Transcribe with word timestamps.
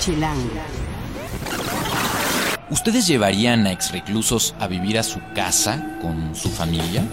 Chilango. 0.00 0.48
¿Ustedes 2.70 3.06
llevarían 3.06 3.66
a 3.66 3.72
exreclusos 3.72 4.54
a 4.58 4.66
vivir 4.66 4.98
a 4.98 5.02
su 5.02 5.20
casa 5.34 5.98
con 6.00 6.34
su 6.34 6.48
familia? 6.48 7.04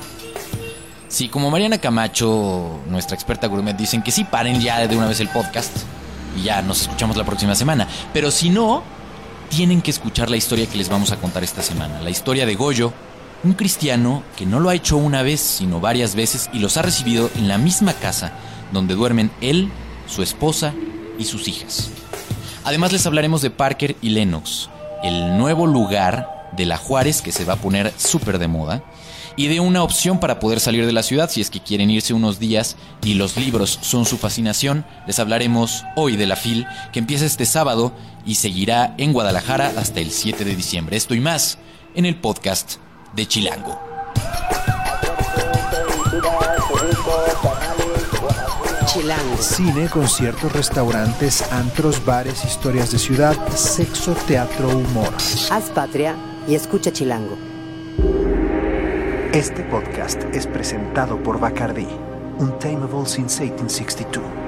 Sí, 1.10 1.28
como 1.28 1.52
Mariana 1.52 1.80
Camacho, 1.80 2.80
nuestra 2.88 3.16
experta 3.16 3.48
gourmet, 3.48 3.76
dicen 3.76 4.02
que 4.02 4.12
sí, 4.12 4.24
paren 4.24 4.62
ya 4.62 4.88
de 4.88 4.96
una 4.96 5.08
vez 5.08 5.20
el 5.20 5.28
podcast 5.28 5.76
y 6.38 6.44
ya 6.44 6.62
nos 6.62 6.84
escuchamos 6.84 7.18
la 7.18 7.26
próxima 7.26 7.56
semana. 7.56 7.88
Pero 8.14 8.32
si 8.32 8.50
no, 8.50 8.84
tienen 9.50 9.82
que 9.82 9.92
escuchar 9.92 10.30
la 10.30 10.38
historia 10.38 10.68
que 10.68 10.78
les 10.78 10.88
vamos 10.88 11.12
a 11.12 11.18
contar 11.18 11.44
esta 11.44 11.62
semana. 11.62 12.00
La 12.02 12.10
historia 12.10 12.46
de 12.46 12.56
Goyo, 12.56 12.94
un 13.44 13.54
cristiano 13.54 14.24
que 14.38 14.46
no 14.46 14.62
lo 14.62 14.70
ha 14.70 14.76
hecho 14.76 14.96
una 14.96 15.24
vez, 15.24 15.42
sino 15.42 15.82
varias 15.82 16.16
veces 16.16 16.50
y 16.54 16.60
los 16.60 16.78
ha 16.78 16.84
recibido 16.84 17.30
en 17.36 17.50
la 17.50 17.58
misma 17.58 17.94
casa 17.94 18.32
donde 18.72 18.96
duermen 18.96 19.30
él, 19.42 19.72
su 20.08 20.24
esposa 20.24 20.74
y 21.20 21.26
sus 21.26 21.50
hijas. 21.50 21.90
Además 22.68 22.92
les 22.92 23.06
hablaremos 23.06 23.42
de 23.42 23.50
Parker 23.50 23.96
y 24.02 24.10
Lennox, 24.10 24.70
el 25.02 25.38
nuevo 25.38 25.66
lugar 25.66 26.50
de 26.52 26.66
la 26.66 26.76
Juárez 26.76 27.22
que 27.22 27.32
se 27.32 27.46
va 27.46 27.54
a 27.54 27.62
poner 27.62 27.94
súper 27.96 28.40
de 28.40 28.50
moda 28.50 28.84
y 29.38 29.48
de 29.48 29.62
una 29.62 29.84
opción 29.84 30.20
para 30.20 30.42
poder 30.42 30.60
salir 30.60 30.86
de 30.86 30.92
la 30.92 31.02
ciudad 31.02 31.30
si 31.30 31.40
es 31.40 31.50
que 31.50 31.62
quieren 31.62 31.90
irse 31.90 32.14
unos 32.14 32.40
días 32.40 32.76
y 33.06 33.14
los 33.14 33.38
libros 33.38 33.80
son 33.82 34.04
su 34.04 34.18
fascinación. 34.18 34.86
Les 35.08 35.18
hablaremos 35.18 35.86
hoy 35.96 36.18
de 36.18 36.28
la 36.28 36.36
FIL 36.36 36.68
que 36.92 37.00
empieza 37.00 37.26
este 37.26 37.46
sábado 37.46 37.94
y 38.26 38.36
seguirá 38.36 38.96
en 38.98 39.14
Guadalajara 39.14 39.72
hasta 39.78 40.02
el 40.02 40.12
7 40.12 40.44
de 40.44 40.58
diciembre. 40.58 40.98
Esto 40.98 41.16
y 41.16 41.22
más 41.22 41.60
en 41.96 42.06
el 42.06 42.18
podcast 42.18 42.80
de 43.16 43.28
Chilango. 43.28 43.87
Chilango. 48.98 49.38
Cine, 49.38 49.90
conciertos, 49.90 50.52
restaurantes, 50.54 51.44
antros, 51.52 52.04
bares, 52.04 52.44
historias 52.44 52.92
de 52.92 52.98
ciudad, 52.98 53.36
sexo, 53.50 54.14
teatro, 54.28 54.70
humor. 54.70 55.14
Haz 55.52 55.70
patria 55.70 56.16
y 56.48 56.56
escucha 56.56 56.92
Chilango. 56.92 57.38
Este 59.34 59.62
podcast 59.66 60.24
es 60.34 60.48
presentado 60.48 61.22
por 61.22 61.40
Bacardi, 61.40 61.88
Untamable 62.40 63.06
since 63.06 63.44
1862. 63.44 64.47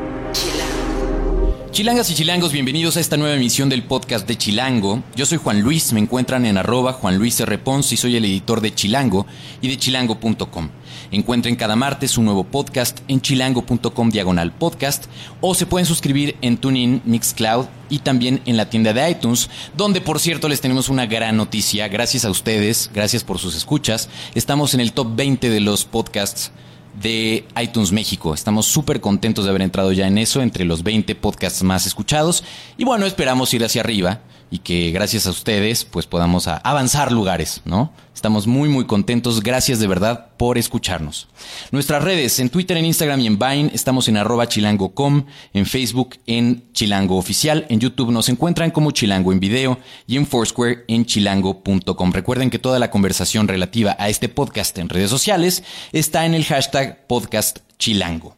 Chilangas 1.79 2.11
y 2.11 2.13
chilangos, 2.13 2.51
bienvenidos 2.51 2.97
a 2.97 2.99
esta 2.99 3.15
nueva 3.15 3.37
emisión 3.37 3.69
del 3.69 3.83
podcast 3.83 4.27
de 4.27 4.37
Chilango. 4.37 5.01
Yo 5.15 5.25
soy 5.25 5.37
Juan 5.37 5.61
Luis, 5.61 5.93
me 5.93 6.01
encuentran 6.01 6.45
en 6.45 6.57
arroba 6.57 6.91
Juan 6.91 7.17
Luis 7.17 7.39
R. 7.39 7.57
Pons 7.57 7.93
y 7.93 7.95
soy 7.95 8.17
el 8.17 8.25
editor 8.25 8.59
de 8.59 8.75
Chilango 8.75 9.25
y 9.61 9.69
de 9.69 9.77
chilango.com. 9.77 10.69
Encuentren 11.11 11.55
cada 11.55 11.77
martes 11.77 12.17
un 12.17 12.25
nuevo 12.25 12.43
podcast 12.43 12.99
en 13.07 13.21
chilango.com 13.21 14.09
diagonal 14.09 14.51
podcast 14.51 15.05
o 15.39 15.55
se 15.55 15.67
pueden 15.67 15.85
suscribir 15.85 16.35
en 16.41 16.57
TuneIn, 16.57 17.01
Mixcloud 17.05 17.67
y 17.89 17.99
también 17.99 18.41
en 18.45 18.57
la 18.57 18.69
tienda 18.69 18.91
de 18.91 19.11
iTunes, 19.11 19.49
donde 19.77 20.01
por 20.01 20.19
cierto 20.19 20.49
les 20.49 20.59
tenemos 20.59 20.89
una 20.89 21.05
gran 21.05 21.37
noticia. 21.37 21.87
Gracias 21.87 22.25
a 22.25 22.29
ustedes, 22.29 22.91
gracias 22.93 23.23
por 23.23 23.39
sus 23.39 23.55
escuchas. 23.55 24.09
Estamos 24.35 24.73
en 24.73 24.81
el 24.81 24.91
top 24.91 25.15
20 25.15 25.49
de 25.49 25.61
los 25.61 25.85
podcasts 25.85 26.51
de 27.01 27.45
iTunes 27.61 27.91
México. 27.91 28.33
Estamos 28.33 28.65
súper 28.65 29.01
contentos 29.01 29.45
de 29.45 29.49
haber 29.49 29.61
entrado 29.61 29.91
ya 29.91 30.07
en 30.07 30.17
eso, 30.17 30.41
entre 30.41 30.65
los 30.65 30.83
20 30.83 31.15
podcasts 31.15 31.63
más 31.63 31.85
escuchados. 31.85 32.43
Y 32.77 32.83
bueno, 32.83 33.05
esperamos 33.05 33.53
ir 33.53 33.63
hacia 33.63 33.81
arriba 33.81 34.21
y 34.51 34.59
que 34.59 34.91
gracias 34.91 35.27
a 35.27 35.31
ustedes 35.31 35.85
pues 35.85 36.05
podamos 36.05 36.47
avanzar 36.47 37.11
lugares, 37.11 37.61
¿no? 37.65 37.91
Estamos 38.13 38.47
muy 38.47 38.67
muy 38.67 38.85
contentos, 38.85 39.41
gracias 39.41 39.79
de 39.79 39.87
verdad 39.87 40.31
por 40.37 40.57
escucharnos. 40.57 41.27
Nuestras 41.71 42.03
redes, 42.03 42.39
en 42.39 42.49
Twitter, 42.49 42.75
en 42.75 42.85
Instagram 42.85 43.21
y 43.21 43.27
en 43.27 43.39
Vine, 43.39 43.71
estamos 43.73 44.07
en 44.07 44.17
arroba 44.17 44.47
chilango.com, 44.47 45.25
en 45.53 45.65
Facebook 45.65 46.17
en 46.25 46.65
Chilango 46.73 47.17
Oficial, 47.17 47.65
en 47.69 47.79
YouTube 47.79 48.11
nos 48.11 48.27
encuentran 48.27 48.71
como 48.71 48.91
Chilango 48.91 49.31
en 49.31 49.39
video 49.39 49.79
y 50.05 50.17
en 50.17 50.27
Foursquare 50.27 50.83
en 50.87 51.05
chilango.com. 51.05 52.11
Recuerden 52.11 52.49
que 52.49 52.59
toda 52.59 52.79
la 52.79 52.91
conversación 52.91 53.47
relativa 53.47 53.95
a 53.99 54.09
este 54.09 54.27
podcast 54.27 54.77
en 54.79 54.89
redes 54.89 55.09
sociales 55.09 55.63
está 55.91 56.25
en 56.25 56.33
el 56.33 56.43
hashtag 56.43 57.07
podcast 57.07 57.59
chilango. 57.77 58.35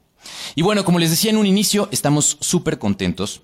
Y 0.56 0.62
bueno, 0.62 0.86
como 0.86 1.00
les 1.00 1.10
decía 1.10 1.32
en 1.32 1.38
un 1.38 1.48
inicio, 1.48 1.90
estamos 1.92 2.38
súper 2.40 2.78
contentos 2.78 3.42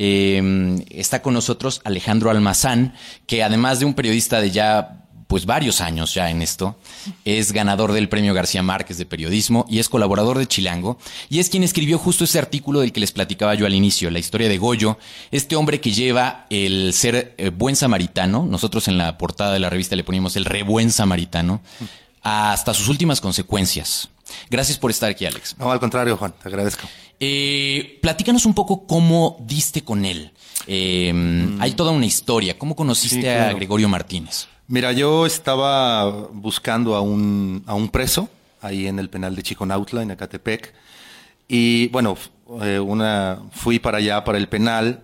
eh, 0.00 0.84
está 0.90 1.22
con 1.22 1.34
nosotros 1.34 1.80
Alejandro 1.84 2.30
Almazán, 2.30 2.94
que 3.26 3.42
además 3.42 3.80
de 3.80 3.84
un 3.84 3.94
periodista 3.94 4.40
de 4.40 4.52
ya 4.52 5.04
pues 5.26 5.44
varios 5.44 5.82
años 5.82 6.14
ya 6.14 6.30
en 6.30 6.40
esto, 6.40 6.76
es 7.26 7.52
ganador 7.52 7.92
del 7.92 8.08
premio 8.08 8.32
García 8.32 8.62
Márquez 8.62 8.96
de 8.96 9.04
periodismo 9.04 9.66
y 9.68 9.78
es 9.78 9.90
colaborador 9.90 10.38
de 10.38 10.46
Chilango 10.46 10.98
y 11.28 11.40
es 11.40 11.50
quien 11.50 11.64
escribió 11.64 11.98
justo 11.98 12.24
ese 12.24 12.38
artículo 12.38 12.80
del 12.80 12.92
que 12.92 13.00
les 13.00 13.12
platicaba 13.12 13.54
yo 13.54 13.66
al 13.66 13.74
inicio, 13.74 14.10
la 14.10 14.20
historia 14.20 14.48
de 14.48 14.56
Goyo, 14.56 14.98
este 15.30 15.54
hombre 15.54 15.80
que 15.82 15.92
lleva 15.92 16.46
el 16.48 16.94
ser 16.94 17.34
eh, 17.36 17.50
buen 17.50 17.76
samaritano, 17.76 18.46
nosotros 18.46 18.88
en 18.88 18.96
la 18.96 19.18
portada 19.18 19.52
de 19.52 19.58
la 19.58 19.68
revista 19.68 19.96
le 19.96 20.04
poníamos 20.04 20.36
el 20.36 20.46
re 20.46 20.62
buen 20.62 20.90
samaritano, 20.90 21.60
hasta 22.22 22.72
sus 22.72 22.88
últimas 22.88 23.20
consecuencias. 23.20 24.08
Gracias 24.50 24.78
por 24.78 24.90
estar 24.90 25.10
aquí, 25.10 25.24
Alex. 25.26 25.56
No, 25.58 25.70
al 25.70 25.80
contrario, 25.80 26.16
Juan, 26.16 26.32
te 26.40 26.48
agradezco. 26.48 26.86
Eh, 27.20 27.98
platícanos 28.02 28.46
un 28.46 28.54
poco 28.54 28.86
cómo 28.86 29.36
diste 29.40 29.82
con 29.82 30.04
él. 30.04 30.30
Eh, 30.66 31.56
Hay 31.60 31.72
toda 31.72 31.90
una 31.92 32.06
historia. 32.06 32.58
¿Cómo 32.58 32.76
conociste 32.76 33.26
Mm. 33.38 33.42
A. 33.42 33.52
Gregorio 33.54 33.88
Martínez? 33.88 34.46
Mira, 34.68 34.92
yo 34.92 35.24
estaba 35.26 36.04
buscando 36.32 36.94
a 36.94 37.00
un, 37.00 37.62
a 37.66 37.74
un 37.74 37.88
preso 37.88 38.28
ahí 38.60 38.86
en 38.86 38.98
el 38.98 39.08
penal 39.08 39.34
de 39.34 39.42
Chiconautla, 39.42 40.02
en 40.02 40.10
Ecatepec. 40.10 40.74
Y 41.48 41.88
bueno, 41.88 42.16
eh, 42.62 42.78
una, 42.78 43.40
fui 43.52 43.78
para 43.78 43.98
allá, 43.98 44.22
para 44.24 44.36
el 44.36 44.48
penal, 44.48 45.02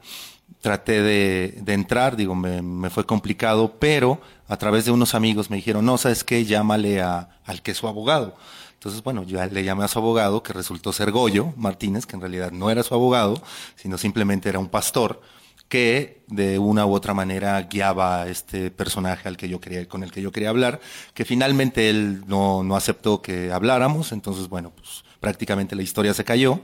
traté 0.60 1.00
de, 1.02 1.58
de 1.62 1.72
entrar, 1.72 2.16
digo, 2.16 2.34
me, 2.34 2.60
me 2.62 2.90
fue 2.90 3.06
complicado, 3.06 3.76
pero 3.78 4.20
a 4.48 4.56
través 4.58 4.84
de 4.84 4.90
unos 4.90 5.14
amigos 5.14 5.48
me 5.50 5.56
dijeron, 5.56 5.84
no, 5.86 5.96
¿sabes 5.96 6.24
qué? 6.24 6.44
Llámale 6.44 7.00
a, 7.00 7.38
al 7.46 7.62
que 7.62 7.70
es 7.70 7.78
su 7.78 7.88
abogado. 7.88 8.36
Entonces, 8.84 9.02
bueno, 9.02 9.22
yo 9.22 9.42
le 9.46 9.64
llamé 9.64 9.82
a 9.84 9.88
su 9.88 9.98
abogado, 9.98 10.42
que 10.42 10.52
resultó 10.52 10.92
ser 10.92 11.10
Goyo 11.10 11.54
Martínez, 11.56 12.04
que 12.04 12.16
en 12.16 12.20
realidad 12.20 12.52
no 12.52 12.68
era 12.68 12.82
su 12.82 12.92
abogado, 12.92 13.42
sino 13.76 13.96
simplemente 13.96 14.50
era 14.50 14.58
un 14.58 14.68
pastor 14.68 15.22
que 15.70 16.22
de 16.26 16.58
una 16.58 16.84
u 16.84 16.92
otra 16.92 17.14
manera 17.14 17.62
guiaba 17.62 18.20
a 18.20 18.28
este 18.28 18.70
personaje 18.70 19.26
al 19.26 19.38
que 19.38 19.48
yo 19.48 19.58
quería, 19.58 19.88
con 19.88 20.02
el 20.02 20.12
que 20.12 20.20
yo 20.20 20.30
quería 20.30 20.50
hablar, 20.50 20.80
que 21.14 21.24
finalmente 21.24 21.88
él 21.88 22.24
no, 22.26 22.62
no 22.62 22.76
aceptó 22.76 23.22
que 23.22 23.50
habláramos, 23.50 24.12
entonces 24.12 24.48
bueno, 24.48 24.70
pues 24.76 25.02
prácticamente 25.18 25.74
la 25.74 25.82
historia 25.82 26.12
se 26.12 26.24
cayó. 26.24 26.60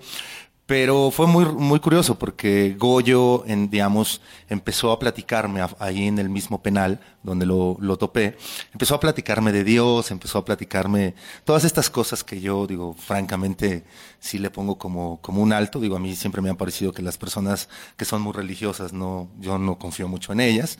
Pero 0.70 1.10
fue 1.10 1.26
muy, 1.26 1.46
muy 1.46 1.80
curioso 1.80 2.16
porque 2.16 2.76
Goyo, 2.78 3.44
en, 3.44 3.70
digamos, 3.70 4.20
empezó 4.48 4.92
a 4.92 5.00
platicarme 5.00 5.60
ahí 5.80 6.06
en 6.06 6.20
el 6.20 6.28
mismo 6.28 6.62
penal 6.62 7.00
donde 7.24 7.44
lo, 7.44 7.76
lo 7.80 7.96
topé, 7.96 8.36
empezó 8.72 8.94
a 8.94 9.00
platicarme 9.00 9.50
de 9.50 9.64
Dios, 9.64 10.12
empezó 10.12 10.38
a 10.38 10.44
platicarme 10.44 11.16
todas 11.42 11.64
estas 11.64 11.90
cosas 11.90 12.22
que 12.22 12.40
yo, 12.40 12.68
digo, 12.68 12.94
francamente, 12.94 13.82
sí 14.20 14.38
le 14.38 14.48
pongo 14.48 14.78
como, 14.78 15.20
como 15.20 15.42
un 15.42 15.52
alto. 15.52 15.80
Digo, 15.80 15.96
a 15.96 15.98
mí 15.98 16.14
siempre 16.14 16.40
me 16.40 16.50
ha 16.50 16.54
parecido 16.54 16.92
que 16.92 17.02
las 17.02 17.18
personas 17.18 17.68
que 17.96 18.04
son 18.04 18.22
muy 18.22 18.32
religiosas, 18.32 18.92
no, 18.92 19.28
yo 19.40 19.58
no 19.58 19.76
confío 19.76 20.06
mucho 20.06 20.32
en 20.32 20.38
ellas. 20.38 20.78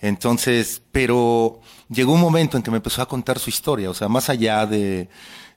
Entonces, 0.00 0.82
pero 0.92 1.60
llegó 1.88 2.12
un 2.12 2.20
momento 2.20 2.56
en 2.56 2.62
que 2.62 2.70
me 2.70 2.76
empezó 2.76 3.02
a 3.02 3.08
contar 3.08 3.40
su 3.40 3.50
historia, 3.50 3.90
o 3.90 3.94
sea, 3.94 4.08
más 4.08 4.28
allá 4.30 4.66
de, 4.66 5.08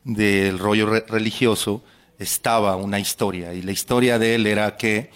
del 0.04 0.58
rollo 0.58 0.88
re- 0.88 1.06
religioso, 1.08 1.84
estaba 2.20 2.76
una 2.76 3.00
historia 3.00 3.54
y 3.54 3.62
la 3.62 3.72
historia 3.72 4.20
de 4.20 4.36
él 4.36 4.48
era 4.48 4.78
que 4.78 5.12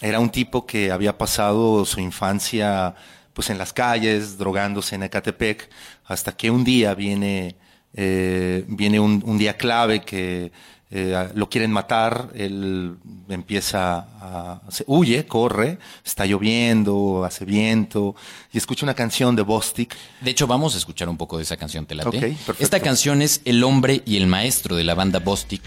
era 0.00 0.20
un 0.20 0.30
tipo 0.30 0.66
que 0.66 0.90
había 0.90 1.16
pasado 1.16 1.84
su 1.84 2.00
infancia 2.00 2.94
pues 3.32 3.50
en 3.50 3.58
las 3.58 3.72
calles, 3.72 4.38
drogándose 4.38 4.94
en 4.94 5.02
Ecatepec, 5.02 5.68
hasta 6.04 6.36
que 6.36 6.50
un 6.50 6.62
día 6.62 6.94
viene, 6.94 7.56
eh, 7.92 8.64
viene 8.68 9.00
un, 9.00 9.22
un 9.26 9.38
día 9.38 9.56
clave 9.56 10.02
que 10.02 10.52
eh, 10.96 11.28
lo 11.34 11.48
quieren 11.48 11.72
matar, 11.72 12.30
él 12.34 12.96
empieza 13.28 14.06
a, 14.20 14.60
se 14.70 14.84
huye, 14.86 15.26
corre, 15.26 15.78
está 16.04 16.24
lloviendo, 16.24 17.24
hace 17.24 17.44
viento, 17.44 18.14
y 18.52 18.58
escucha 18.58 18.86
una 18.86 18.94
canción 18.94 19.34
de 19.34 19.42
Bostic 19.42 19.96
De 20.20 20.30
hecho, 20.30 20.46
vamos 20.46 20.76
a 20.76 20.78
escuchar 20.78 21.08
un 21.08 21.16
poco 21.16 21.36
de 21.36 21.42
esa 21.42 21.56
canción, 21.56 21.84
¿te 21.86 21.96
late? 21.96 22.36
Esta 22.60 22.78
canción 22.78 23.22
es 23.22 23.40
El 23.44 23.64
hombre 23.64 24.02
y 24.06 24.16
el 24.18 24.28
maestro 24.28 24.76
de 24.76 24.84
la 24.84 24.94
banda 24.94 25.18
Bostic. 25.18 25.62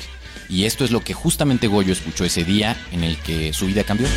Y 0.50 0.66
esto 0.66 0.86
es 0.86 0.92
lo 0.92 1.02
que 1.02 1.14
justamente 1.14 1.68
Goyo 1.68 1.94
escuchó 1.94 2.26
ese 2.26 2.44
día 2.44 2.78
en 2.92 3.04
el 3.04 3.18
que 3.18 3.54
su 3.54 3.66
vida 3.66 3.84
cambió. 3.84 4.08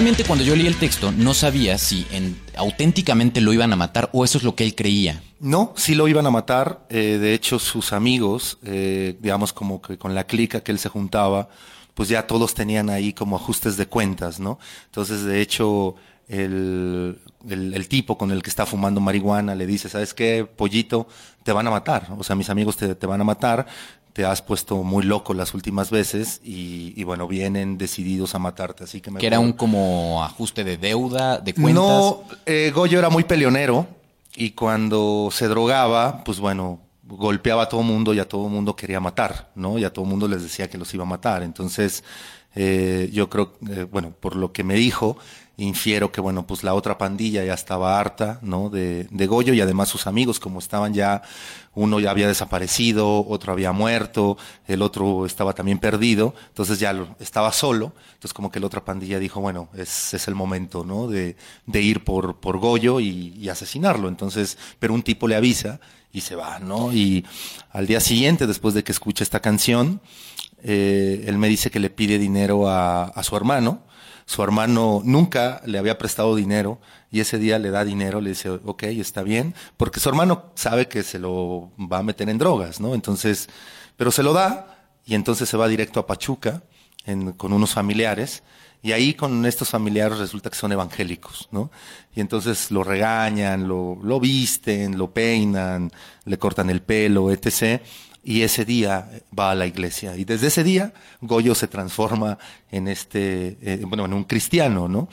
Realmente 0.00 0.24
cuando 0.24 0.42
yo 0.42 0.56
leí 0.56 0.66
el 0.66 0.76
texto 0.76 1.12
no 1.12 1.34
sabía 1.34 1.76
si 1.76 2.06
en, 2.10 2.40
auténticamente 2.56 3.42
lo 3.42 3.52
iban 3.52 3.70
a 3.70 3.76
matar 3.76 4.08
o 4.14 4.24
eso 4.24 4.38
es 4.38 4.44
lo 4.44 4.54
que 4.54 4.64
él 4.64 4.74
creía. 4.74 5.22
No, 5.40 5.74
sí 5.76 5.94
lo 5.94 6.08
iban 6.08 6.26
a 6.26 6.30
matar. 6.30 6.86
eh, 6.88 7.18
de 7.20 7.34
hecho, 7.34 7.58
sus 7.58 7.92
amigos, 7.92 8.56
eh, 8.64 9.18
digamos 9.20 9.52
como 9.52 9.82
que 9.82 9.98
con 9.98 10.14
la 10.14 10.24
clica 10.24 10.62
que 10.62 10.72
él 10.72 10.78
se 10.78 10.88
juntaba, 10.88 11.50
pues 11.92 12.08
ya 12.08 12.26
todos 12.26 12.54
tenían 12.54 12.88
ahí 12.88 13.12
como 13.12 13.36
ajustes 13.36 13.76
de 13.76 13.88
cuentas, 13.88 14.40
¿no? 14.40 14.58
Entonces, 14.86 15.22
de 15.24 15.42
hecho, 15.42 15.96
el, 16.28 17.18
el, 17.46 17.74
el 17.74 17.88
tipo 17.88 18.16
con 18.16 18.30
el 18.30 18.42
que 18.42 18.48
está 18.48 18.64
fumando 18.64 19.02
marihuana 19.02 19.54
le 19.54 19.66
dice, 19.66 19.90
¿sabes 19.90 20.14
qué, 20.14 20.46
pollito? 20.46 21.08
Te 21.42 21.52
van 21.52 21.66
a 21.66 21.70
matar. 21.70 22.06
O 22.16 22.24
sea, 22.24 22.36
mis 22.36 22.48
amigos 22.48 22.78
te, 22.78 22.94
te 22.94 23.06
van 23.06 23.20
a 23.20 23.24
matar. 23.24 23.66
Te 24.12 24.24
has 24.24 24.42
puesto 24.42 24.82
muy 24.82 25.04
loco 25.04 25.34
las 25.34 25.54
últimas 25.54 25.90
veces 25.90 26.40
y, 26.42 26.92
y 26.96 27.04
bueno, 27.04 27.28
vienen 27.28 27.78
decididos 27.78 28.34
a 28.34 28.38
matarte. 28.38 28.84
Así 28.84 29.00
que 29.00 29.10
me 29.10 29.20
Que 29.20 29.26
era 29.26 29.38
un 29.38 29.52
como 29.52 30.22
ajuste 30.24 30.64
de 30.64 30.76
deuda, 30.76 31.38
de 31.38 31.54
cuentas. 31.54 31.74
no, 31.74 32.22
eh, 32.46 32.72
Goyo 32.74 32.98
era 32.98 33.08
muy 33.08 33.24
peleonero 33.24 33.86
y 34.36 34.50
cuando 34.50 35.28
se 35.30 35.48
drogaba, 35.48 36.24
pues 36.24 36.40
bueno, 36.40 36.80
golpeaba 37.04 37.64
a 37.64 37.68
todo 37.68 37.82
mundo 37.82 38.14
y 38.14 38.18
a 38.18 38.28
todo 38.28 38.48
mundo 38.48 38.76
quería 38.76 39.00
matar, 39.00 39.50
¿no? 39.54 39.78
Y 39.78 39.84
a 39.84 39.92
todo 39.92 40.04
mundo 40.04 40.28
les 40.28 40.42
decía 40.42 40.68
que 40.68 40.78
los 40.78 40.92
iba 40.94 41.04
a 41.04 41.06
matar. 41.06 41.42
Entonces, 41.42 42.04
eh, 42.54 43.10
yo 43.12 43.28
creo, 43.28 43.52
eh, 43.68 43.86
bueno, 43.90 44.12
por 44.18 44.36
lo 44.36 44.52
que 44.52 44.64
me 44.64 44.74
dijo, 44.74 45.16
infiero 45.60 46.10
que, 46.10 46.20
bueno, 46.20 46.46
pues 46.46 46.64
la 46.64 46.74
otra 46.74 46.96
pandilla 46.96 47.44
ya 47.44 47.54
estaba 47.54 48.00
harta, 48.00 48.38
¿no? 48.42 48.70
De, 48.70 49.06
de 49.10 49.26
Goyo 49.26 49.52
y 49.52 49.60
además 49.60 49.88
sus 49.88 50.06
amigos, 50.06 50.40
como 50.40 50.58
estaban 50.58 50.94
ya, 50.94 51.22
uno 51.74 52.00
ya 52.00 52.10
había 52.10 52.26
desaparecido, 52.26 53.26
otro 53.26 53.52
había 53.52 53.72
muerto, 53.72 54.38
el 54.66 54.80
otro 54.82 55.26
estaba 55.26 55.52
también 55.52 55.78
perdido, 55.78 56.34
entonces 56.48 56.80
ya 56.80 56.94
estaba 57.20 57.52
solo, 57.52 57.92
entonces 58.14 58.32
como 58.32 58.50
que 58.50 58.58
la 58.58 58.66
otra 58.66 58.84
pandilla 58.84 59.18
dijo, 59.18 59.40
bueno, 59.40 59.68
es, 59.74 60.14
es 60.14 60.28
el 60.28 60.34
momento, 60.34 60.84
¿no? 60.84 61.08
De, 61.08 61.36
de 61.66 61.82
ir 61.82 62.04
por, 62.04 62.40
por 62.40 62.58
Goyo 62.58 62.98
y, 62.98 63.34
y 63.36 63.48
asesinarlo, 63.50 64.08
entonces, 64.08 64.56
pero 64.78 64.94
un 64.94 65.02
tipo 65.02 65.28
le 65.28 65.36
avisa 65.36 65.78
y 66.12 66.22
se 66.22 66.34
va, 66.36 66.58
¿no? 66.58 66.92
Y 66.92 67.24
al 67.70 67.86
día 67.86 68.00
siguiente, 68.00 68.46
después 68.46 68.74
de 68.74 68.82
que 68.82 68.92
escucha 68.92 69.22
esta 69.22 69.40
canción, 69.40 70.00
eh, 70.62 71.24
él 71.26 71.38
me 71.38 71.48
dice 71.48 71.70
que 71.70 71.80
le 71.80 71.90
pide 71.90 72.18
dinero 72.18 72.68
a, 72.68 73.04
a 73.04 73.22
su 73.22 73.36
hermano. 73.36 73.89
Su 74.30 74.44
hermano 74.44 75.02
nunca 75.04 75.60
le 75.66 75.76
había 75.76 75.98
prestado 75.98 76.36
dinero 76.36 76.78
y 77.10 77.18
ese 77.18 77.36
día 77.36 77.58
le 77.58 77.70
da 77.72 77.84
dinero, 77.84 78.20
le 78.20 78.28
dice, 78.30 78.48
ok, 78.48 78.84
está 78.84 79.24
bien, 79.24 79.56
porque 79.76 79.98
su 79.98 80.08
hermano 80.08 80.52
sabe 80.54 80.86
que 80.86 81.02
se 81.02 81.18
lo 81.18 81.72
va 81.76 81.98
a 81.98 82.02
meter 82.04 82.28
en 82.28 82.38
drogas, 82.38 82.78
¿no? 82.80 82.94
Entonces, 82.94 83.48
pero 83.96 84.12
se 84.12 84.22
lo 84.22 84.32
da 84.32 84.86
y 85.04 85.16
entonces 85.16 85.48
se 85.48 85.56
va 85.56 85.66
directo 85.66 85.98
a 85.98 86.06
Pachuca 86.06 86.62
en- 87.06 87.32
con 87.32 87.52
unos 87.52 87.72
familiares 87.72 88.44
y 88.84 88.92
ahí 88.92 89.14
con 89.14 89.44
estos 89.46 89.68
familiares 89.70 90.18
resulta 90.18 90.48
que 90.48 90.56
son 90.56 90.70
evangélicos, 90.70 91.48
¿no? 91.50 91.72
Y 92.14 92.20
entonces 92.20 92.70
lo 92.70 92.84
regañan, 92.84 93.66
lo, 93.66 93.98
lo 94.00 94.20
visten, 94.20 94.96
lo 94.96 95.10
peinan, 95.12 95.90
le 96.24 96.38
cortan 96.38 96.70
el 96.70 96.82
pelo, 96.82 97.32
etc. 97.32 97.82
Y 98.22 98.42
ese 98.42 98.64
día 98.66 99.10
va 99.36 99.50
a 99.50 99.54
la 99.54 99.66
iglesia. 99.66 100.14
Y 100.16 100.24
desde 100.24 100.48
ese 100.48 100.62
día, 100.62 100.92
Goyo 101.22 101.54
se 101.54 101.68
transforma 101.68 102.36
en 102.70 102.86
este, 102.88 103.56
eh, 103.62 103.82
bueno, 103.86 104.04
en 104.04 104.12
un 104.12 104.24
cristiano, 104.24 104.88
¿no? 104.88 105.08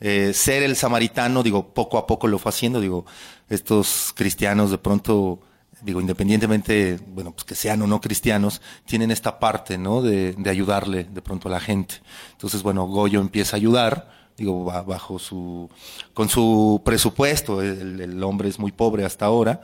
Eh, 0.00 0.32
ser 0.32 0.62
el 0.62 0.76
samaritano, 0.76 1.42
digo, 1.42 1.74
poco 1.74 1.98
a 1.98 2.06
poco 2.06 2.28
lo 2.28 2.38
fue 2.38 2.50
haciendo, 2.50 2.80
digo, 2.80 3.04
estos 3.48 4.12
cristianos 4.14 4.70
de 4.70 4.78
pronto, 4.78 5.40
digo, 5.80 6.00
independientemente, 6.00 6.98
bueno, 7.08 7.32
pues 7.32 7.44
que 7.44 7.54
sean 7.56 7.82
o 7.82 7.86
no 7.88 8.00
cristianos, 8.00 8.62
tienen 8.84 9.10
esta 9.10 9.40
parte, 9.40 9.76
¿no? 9.76 10.00
De, 10.00 10.32
de 10.32 10.50
ayudarle 10.50 11.04
de 11.04 11.22
pronto 11.22 11.48
a 11.48 11.52
la 11.52 11.60
gente. 11.60 11.96
Entonces, 12.32 12.62
bueno, 12.62 12.86
Goyo 12.86 13.20
empieza 13.20 13.56
a 13.56 13.58
ayudar, 13.58 14.08
digo, 14.36 14.64
ba- 14.64 14.82
bajo 14.82 15.18
su, 15.18 15.68
con 16.14 16.28
su 16.28 16.80
presupuesto, 16.84 17.60
el 17.60 18.22
hombre 18.22 18.48
es 18.48 18.58
muy 18.60 18.70
pobre 18.70 19.04
hasta 19.04 19.26
ahora, 19.26 19.62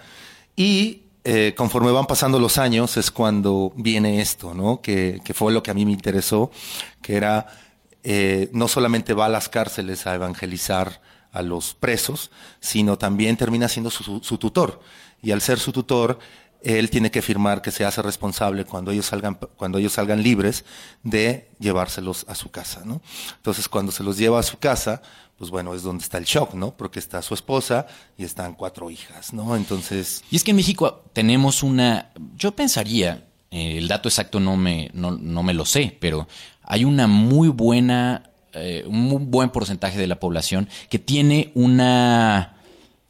y 0.57 1.03
eh, 1.31 1.53
conforme 1.55 1.91
van 1.91 2.07
pasando 2.07 2.39
los 2.39 2.57
años 2.57 2.97
es 2.97 3.11
cuando 3.11 3.71
viene 3.77 4.23
esto, 4.23 4.55
¿no? 4.55 4.81
Que, 4.81 5.21
que 5.23 5.35
fue 5.35 5.53
lo 5.53 5.63
que 5.63 5.71
a 5.71 5.75
mí 5.75 5.85
me 5.85 5.93
interesó, 5.93 6.51
que 7.03 7.17
era, 7.17 7.49
eh, 8.03 8.49
no 8.55 8.67
solamente 8.67 9.13
va 9.13 9.27
a 9.27 9.29
las 9.29 9.51
cárceles 9.51 10.07
a 10.07 10.15
evangelizar 10.15 11.03
a 11.31 11.43
los 11.43 11.75
presos, 11.75 12.31
sino 12.61 12.97
también 12.97 13.37
termina 13.37 13.69
siendo 13.69 13.91
su, 13.91 14.39
tutor. 14.39 14.81
Y 15.21 15.33
al 15.33 15.43
ser 15.43 15.59
su 15.59 15.71
tutor, 15.71 16.19
él 16.63 16.89
tiene 16.89 17.11
que 17.11 17.21
firmar 17.21 17.61
que 17.61 17.73
se 17.73 17.85
hace 17.85 18.01
responsable 18.01 18.65
cuando 18.65 18.91
ellos 18.91 19.05
salgan, 19.05 19.35
cuando 19.35 19.77
ellos 19.77 19.93
salgan 19.93 20.23
libres 20.23 20.65
de 21.03 21.51
llevárselos 21.59 22.25
a 22.27 22.35
su 22.37 22.51
casa, 22.51 22.85
¿no? 22.87 23.03
Entonces, 23.37 23.69
cuando 23.69 23.93
se 23.93 24.03
los 24.03 24.17
lleva 24.17 24.41
a 24.41 24.43
su 24.43 24.59
casa, 24.59 25.03
pues 25.39 25.53
bueno, 25.53 25.73
es 25.73 25.83
donde 25.83 26.03
está 26.03 26.19
el 26.19 26.25
shock, 26.25 26.55
¿no? 26.55 26.77
Porque 26.77 26.99
está 26.99 27.23
su 27.23 27.33
esposa 27.33 27.87
y 28.19 28.25
están 28.25 28.55
cuatro 28.55 28.91
hijas, 28.91 29.33
¿no? 29.33 29.55
Entonces, 29.55 30.25
Y 30.31 30.37
es 30.37 30.43
que 30.43 30.51
en 30.51 30.57
México 30.57 31.05
tenemos 31.13 31.63
una, 31.63 32.11
yo 32.37 32.53
pensaría, 32.53 33.25
eh, 33.51 33.79
el 33.79 33.87
dato 33.87 34.09
exacto 34.09 34.41
no 34.41 34.57
me, 34.57 34.91
no, 34.95 35.13
no 35.13 35.45
me 35.45 35.55
lo 35.55 35.65
sé, 35.65 35.97
pero 36.01 36.27
hay 36.63 36.85
una 36.85 37.07
muy 37.07 37.49
buena, 37.49 38.31
eh, 38.53 38.83
un 38.87 39.03
muy 39.03 39.23
buen 39.25 39.51
porcentaje 39.51 39.97
de 39.97 40.09
la 40.09 40.19
población 40.19 40.69
que 40.91 40.99
tiene 40.99 41.53
una 41.55 42.57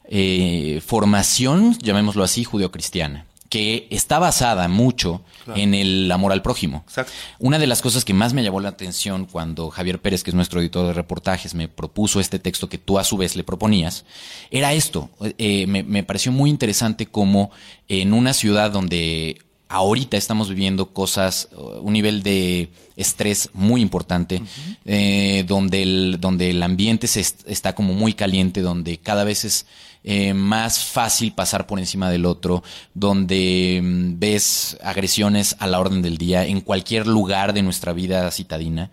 eh, 0.05 0.81
formación, 0.85 1.77
llamémoslo 1.79 2.23
así, 2.23 2.43
judeocristiana, 2.43 3.25
que 3.49 3.87
está 3.89 4.19
basada 4.19 4.67
mucho 4.67 5.21
en 5.55 5.73
el 5.73 6.11
amor 6.11 6.31
al 6.31 6.43
prójimo. 6.43 6.83
Exacto. 6.87 7.11
Una 7.39 7.57
de 7.57 7.65
las 7.65 7.81
cosas 7.81 8.05
que 8.05 8.13
más 8.13 8.33
me 8.33 8.43
llamó 8.43 8.59
la 8.59 8.69
atención 8.69 9.25
cuando 9.25 9.71
Javier 9.71 9.99
Pérez, 9.99 10.23
que 10.23 10.29
es 10.29 10.35
nuestro 10.35 10.61
editor 10.61 10.85
de 10.85 10.93
reportajes, 10.93 11.55
me 11.55 11.67
propuso 11.67 12.19
este 12.19 12.37
texto 12.37 12.69
que 12.69 12.77
tú 12.77 12.99
a 12.99 13.03
su 13.03 13.17
vez 13.17 13.35
le 13.35 13.43
proponías, 13.43 14.05
era 14.51 14.73
esto. 14.73 15.09
Eh, 15.39 15.65
me, 15.65 15.81
me 15.81 16.03
pareció 16.03 16.31
muy 16.31 16.51
interesante 16.51 17.07
como 17.07 17.49
en 17.87 18.13
una 18.13 18.33
ciudad 18.33 18.69
donde 18.69 19.41
ahorita 19.69 20.17
estamos 20.17 20.49
viviendo 20.49 20.87
cosas, 20.93 21.49
uh, 21.55 21.79
un 21.81 21.93
nivel 21.93 22.21
de 22.23 22.69
estrés 22.95 23.49
muy 23.53 23.81
importante, 23.81 24.41
eh, 24.85 25.43
donde, 25.47 25.81
el, 25.83 26.17
donde 26.19 26.49
el 26.49 26.61
ambiente 26.63 27.07
se 27.07 27.21
est- 27.21 27.47
está 27.47 27.73
como 27.73 27.93
muy 27.93 28.13
caliente, 28.13 28.61
donde 28.61 28.97
cada 28.97 29.23
vez 29.23 29.45
es 29.45 29.65
eh, 30.03 30.33
más 30.33 30.83
fácil 30.85 31.33
pasar 31.33 31.67
por 31.67 31.79
encima 31.79 32.09
del 32.09 32.25
otro, 32.25 32.63
donde 32.93 33.81
mm, 33.83 34.19
ves 34.19 34.77
agresiones 34.81 35.55
a 35.59 35.67
la 35.67 35.79
orden 35.79 36.01
del 36.01 36.17
día 36.17 36.45
en 36.45 36.61
cualquier 36.61 37.07
lugar 37.07 37.53
de 37.53 37.63
nuestra 37.63 37.93
vida 37.93 38.29
citadina, 38.31 38.91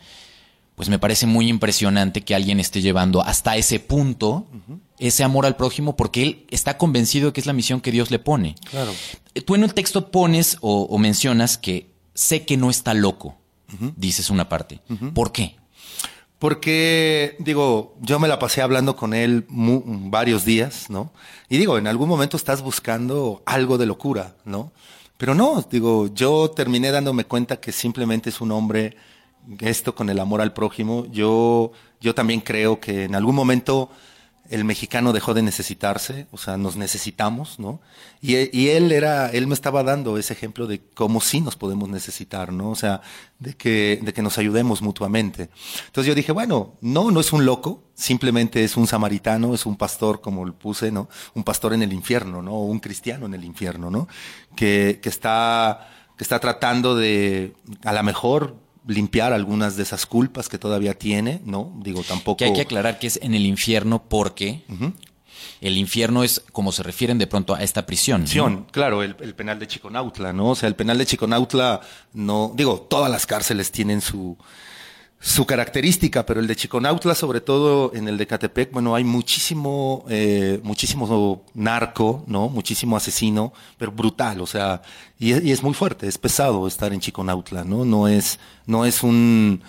pues 0.75 0.89
me 0.89 0.99
parece 0.99 1.27
muy 1.27 1.49
impresionante 1.49 2.23
que 2.23 2.35
alguien 2.35 2.61
esté 2.61 2.83
llevando 2.83 3.23
hasta 3.23 3.57
ese 3.57 3.81
punto 3.81 4.47
ese 4.99 5.25
amor 5.25 5.47
al 5.47 5.57
prójimo 5.57 5.97
porque 5.97 6.23
él 6.23 6.47
está 6.51 6.77
convencido 6.77 7.29
de 7.29 7.33
que 7.33 7.41
es 7.41 7.47
la 7.47 7.53
misión 7.53 7.81
que 7.81 7.93
Dios 7.93 8.11
le 8.11 8.19
pone. 8.19 8.55
Claro. 8.71 8.93
Eh, 9.35 9.41
Tú 9.43 9.55
en 9.55 9.65
el 9.65 9.75
texto 9.75 10.11
pones 10.11 10.59
o, 10.61 10.83
o 10.83 10.99
mencionas 10.99 11.57
que 11.57 11.91
sé 12.15 12.45
que 12.45 12.57
no 12.57 12.71
está 12.71 12.95
loco, 12.95 13.37
dices 13.97 14.31
una 14.31 14.49
parte. 14.49 14.81
¿Por 15.15 15.33
qué? 15.33 15.57
Porque, 16.39 17.37
digo, 17.39 17.95
yo 18.03 18.19
me 18.19 18.29
la 18.29 18.39
pasé 18.39 18.61
hablando 18.61 18.95
con 18.95 19.15
él 19.15 19.47
varios 19.49 20.45
días, 20.45 20.91
¿no? 20.91 21.11
Y 21.49 21.57
digo, 21.57 21.79
en 21.79 21.87
algún 21.87 22.09
momento 22.09 22.37
estás 22.37 22.61
buscando 22.61 23.43
algo 23.47 23.79
de 23.79 23.87
locura, 23.87 24.37
¿no? 24.45 24.71
Pero 25.17 25.35
no, 25.35 25.65
digo, 25.71 26.13
yo 26.15 26.51
terminé 26.51 26.91
dándome 26.91 27.25
cuenta 27.25 27.59
que 27.59 27.73
simplemente 27.73 28.29
es 28.29 28.43
un 28.43 28.53
hombre, 28.53 28.97
esto 29.61 29.95
con 29.95 30.11
el 30.11 30.21
amor 30.21 30.43
al 30.43 30.53
prójimo. 30.53 31.07
Yo, 31.11 31.73
yo 32.03 32.15
también 32.15 32.41
creo 32.41 32.81
que 32.81 33.05
en 33.05 33.15
algún 33.15 33.35
momento 33.35 33.89
el 34.51 34.65
mexicano 34.65 35.13
dejó 35.13 35.35
de 35.35 35.43
necesitarse, 35.43 36.27
o 36.31 36.39
sea, 36.39 36.57
nos 36.57 36.77
necesitamos, 36.77 37.59
¿no? 37.59 37.81
Y, 38.21 38.35
él 38.69 38.93
era, 38.93 39.31
él 39.31 39.47
me 39.47 39.55
estaba 39.55 39.83
dando 39.83 40.19
ese 40.19 40.33
ejemplo 40.33 40.67
de 40.67 40.81
cómo 40.95 41.21
sí 41.21 41.41
nos 41.41 41.57
podemos 41.57 41.89
necesitar, 41.89 42.53
¿no? 42.53 42.71
O 42.71 42.75
sea, 42.75 43.01
de 43.39 43.55
que, 43.55 44.01
de 44.03 44.13
que 44.13 44.23
nos 44.23 44.39
ayudemos 44.39 44.83
mutuamente. 44.83 45.51
Entonces 45.87 46.09
yo 46.09 46.15
dije, 46.15 46.33
bueno, 46.33 46.75
no, 46.81 47.11
no 47.11 47.21
es 47.21 47.33
un 47.33 47.45
loco, 47.45 47.83
simplemente 47.95 48.65
es 48.65 48.77
un 48.77 48.87
samaritano, 48.87 49.55
es 49.55 49.67
un 49.67 49.77
pastor, 49.77 50.21
como 50.21 50.45
lo 50.45 50.55
puse, 50.55 50.91
¿no? 50.91 51.09
Un 51.35 51.45
pastor 51.45 51.73
en 51.73 51.83
el 51.83 51.93
infierno, 51.93 52.43
¿no? 52.43 52.61
Un 52.61 52.81
cristiano 52.81 53.27
en 53.27 53.35
el 53.35 53.45
infierno, 53.45 53.91
¿no? 53.91 54.09
Que, 54.55 55.01
que 55.03 55.09
está, 55.09 55.89
que 56.17 56.25
está 56.25 56.41
tratando 56.41 56.97
de, 56.97 57.55
a 57.85 57.93
lo 57.93 58.03
mejor, 58.03 58.66
limpiar 58.87 59.33
algunas 59.33 59.77
de 59.77 59.83
esas 59.83 60.07
culpas 60.07 60.49
que 60.49 60.59
todavía 60.59 60.95
tiene, 60.95 61.41
¿no? 61.45 61.73
Digo, 61.83 62.03
tampoco. 62.03 62.39
Que 62.39 62.47
hay 62.47 62.53
que 62.53 62.63
aclarar 62.63 62.99
que 62.99 63.07
es 63.09 63.19
en 63.23 63.35
el 63.35 63.47
infierno 63.47 64.05
porque 64.09 64.63
el 65.61 65.77
infierno 65.77 66.23
es 66.23 66.43
como 66.53 66.73
se 66.73 66.83
refieren 66.83 67.19
de 67.19 67.27
pronto 67.27 67.55
a 67.55 67.63
esta 67.63 67.87
prisión. 67.87 68.21
¿no? 68.21 68.25
Prisión, 68.25 68.67
claro, 68.71 69.03
el, 69.03 69.17
el 69.21 69.35
penal 69.35 69.59
de 69.59 69.67
Chiconautla, 69.67 70.33
¿no? 70.33 70.51
O 70.51 70.55
sea, 70.55 70.69
el 70.69 70.77
penal 70.77 70.99
de 70.99 71.07
Chiconautla, 71.07 71.81
no, 72.13 72.53
digo, 72.55 72.87
todas 72.89 73.11
las 73.11 73.27
cárceles 73.27 73.71
tienen 73.71 74.01
su, 74.01 74.37
su 75.27 75.45
característica, 75.45 76.25
pero 76.25 76.39
el 76.39 76.47
de 76.47 76.55
Chiconautla, 76.55 77.17
sobre 77.17 77.41
todo 77.41 77.91
en 77.95 78.07
el 78.07 78.17
de 78.17 78.29
Catepec, 78.29 78.71
bueno, 78.71 78.95
hay 78.95 79.03
muchísimo, 79.03 80.05
eh, 80.09 80.61
muchísimo 80.63 81.43
narco, 81.55 82.23
¿no? 82.29 82.49
Muchísimo 82.49 82.97
asesino, 82.97 83.53
pero 83.77 83.91
brutal, 83.91 84.41
o 84.41 84.47
sea, 84.47 84.83
y, 85.19 85.33
es- 85.33 85.43
y 85.45 85.51
es 85.51 85.65
muy 85.65 85.75
fuerte, 85.75 86.07
es 86.07 86.17
pesado 86.17 86.69
estar 86.69 86.93
en 86.93 87.01
Chiconautla, 87.01 87.65
¿no? 87.65 87.85
No 87.85 88.07
es, 88.07 88.39
no 88.67 88.85
es 88.85 89.03
un, 89.03 89.63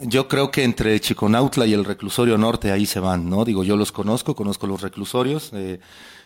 Yo 0.00 0.26
creo 0.26 0.50
que 0.50 0.64
entre 0.64 0.98
Chiconautla 0.98 1.64
y 1.66 1.72
el 1.74 1.84
reclusorio 1.84 2.36
norte 2.36 2.72
ahí 2.72 2.84
se 2.84 2.98
van, 2.98 3.30
¿no? 3.30 3.44
Digo, 3.44 3.62
yo 3.62 3.76
los 3.76 3.92
conozco, 3.92 4.34
conozco 4.34 4.66
los 4.66 4.80
reclusorios, 4.82 5.50
eh, 5.52 5.78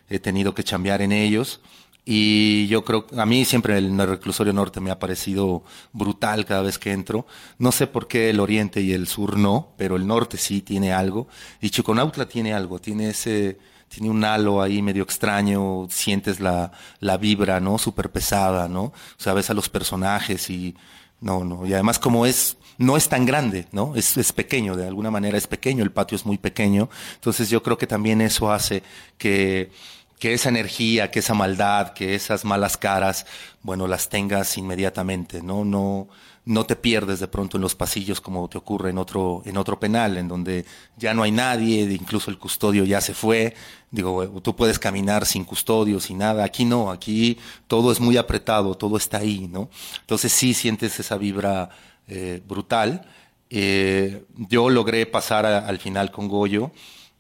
he 0.09 0.19
tenido 0.19 0.55
que 0.55 0.65
chambear 0.65 1.03
en 1.03 1.13
ellos 1.13 1.61
y 2.09 2.69
yo 2.69 2.85
creo, 2.85 3.05
a 3.19 3.27
mí 3.27 3.45
siempre 3.45 3.77
el 3.77 3.99
reclusorio 3.99 4.53
norte 4.53 4.79
me 4.79 4.93
ha 4.93 4.99
parecido 5.01 5.65
brutal 5.93 6.45
cada 6.45 6.63
vez 6.63 6.79
que 6.79 6.93
entro. 6.93 7.27
No 7.59 7.73
sé 7.73 7.89
por 7.89 8.07
qué 8.07 8.31
el 8.31 8.39
oriente 8.39 8.81
y 8.81 8.93
el 8.93 9.09
sur 9.09 9.37
no, 9.37 9.73
pero 9.77 9.97
el 9.97 10.07
norte 10.07 10.37
sí 10.37 10.63
tiene 10.63 10.93
algo 10.93 11.27
y 11.61 11.71
Chiconautla 11.71 12.29
tiene 12.29 12.55
algo, 12.55 12.79
tiene 12.79 13.09
ese, 13.09 13.59
tiene 13.89 14.09
un 14.09 14.25
halo 14.25 14.63
ahí 14.63 14.83
medio 14.83 15.03
extraño, 15.03 15.89
sientes 15.91 16.39
la, 16.39 16.71
la 17.01 17.17
vibra, 17.17 17.59
¿no? 17.59 17.77
Súper 17.77 18.13
pesada, 18.13 18.69
¿no? 18.69 18.85
O 18.85 18.93
sea, 19.17 19.35
ves 19.35 19.51
a 19.51 19.55
los 19.55 19.69
personajes 19.69 20.49
y, 20.49 20.77
no, 21.21 21.43
no, 21.43 21.67
y 21.67 21.73
además 21.75 21.99
como 21.99 22.25
es, 22.25 22.57
no 22.79 22.97
es 22.97 23.09
tan 23.09 23.27
grande, 23.27 23.67
¿no? 23.73 23.97
Es, 23.97 24.17
es 24.17 24.33
pequeño, 24.33 24.77
de 24.77 24.87
alguna 24.87 25.11
manera 25.11 25.37
es 25.37 25.49
pequeño, 25.49 25.83
el 25.83 25.91
patio 25.91 26.15
es 26.15 26.25
muy 26.25 26.39
pequeño, 26.39 26.89
entonces 27.15 27.51
yo 27.51 27.65
creo 27.65 27.77
que 27.79 27.89
también 27.89 28.21
eso 28.21 28.53
hace 28.53 28.85
que, 29.19 29.73
que 30.19 30.33
esa 30.33 30.49
energía, 30.49 31.11
que 31.11 31.19
esa 31.19 31.35
maldad, 31.35 31.93
que 31.93 32.15
esas 32.15 32.45
malas 32.45 32.77
caras, 32.77 33.27
bueno, 33.63 33.87
las 33.87 34.09
tengas 34.09 34.57
inmediatamente, 34.57 35.43
¿no? 35.43 35.65
No, 35.65 36.09
no 36.47 36.65
te 36.65 36.77
pierdes 36.77 37.19
de 37.19 37.27
pronto 37.27 37.59
en 37.59 37.63
los 37.63 37.75
pasillos 37.75 38.21
como 38.21 38.49
te 38.49 38.57
ocurre 38.57 38.91
en 38.91 38.99
otro, 38.99 39.43
en 39.45 39.57
otro 39.57 39.81
penal, 39.81 40.17
en 40.17 40.29
donde 40.29 40.65
ya 40.97 41.13
no 41.13 41.25
hay 41.25 41.33
nadie, 41.33 41.83
incluso 41.83 42.31
el 42.31 42.39
custodio 42.39 42.85
ya 42.85 43.01
se 43.01 43.15
fue. 43.15 43.55
Digo, 43.91 44.41
tú 44.41 44.55
puedes 44.55 44.79
caminar 44.79 45.27
sin 45.27 45.45
custodio, 45.45 45.99
sin 46.01 46.19
nada. 46.19 46.45
Aquí 46.45 46.65
no, 46.65 46.91
aquí 46.93 47.37
todo 47.67 47.91
es 47.91 47.99
muy 47.99 48.17
apretado, 48.17 48.77
todo 48.77 48.97
está 48.97 49.19
ahí, 49.19 49.49
¿no? 49.49 49.69
Entonces 50.01 50.33
sí 50.33 50.55
sientes 50.55 50.99
esa 51.01 51.17
vibra 51.19 51.69
eh, 52.07 52.41
brutal. 52.47 53.05
Eh, 53.51 54.25
yo 54.37 54.71
logré 54.71 55.05
pasar 55.07 55.47
al 55.47 55.79
final 55.79 56.13
con 56.13 56.29
Goyo, 56.29 56.71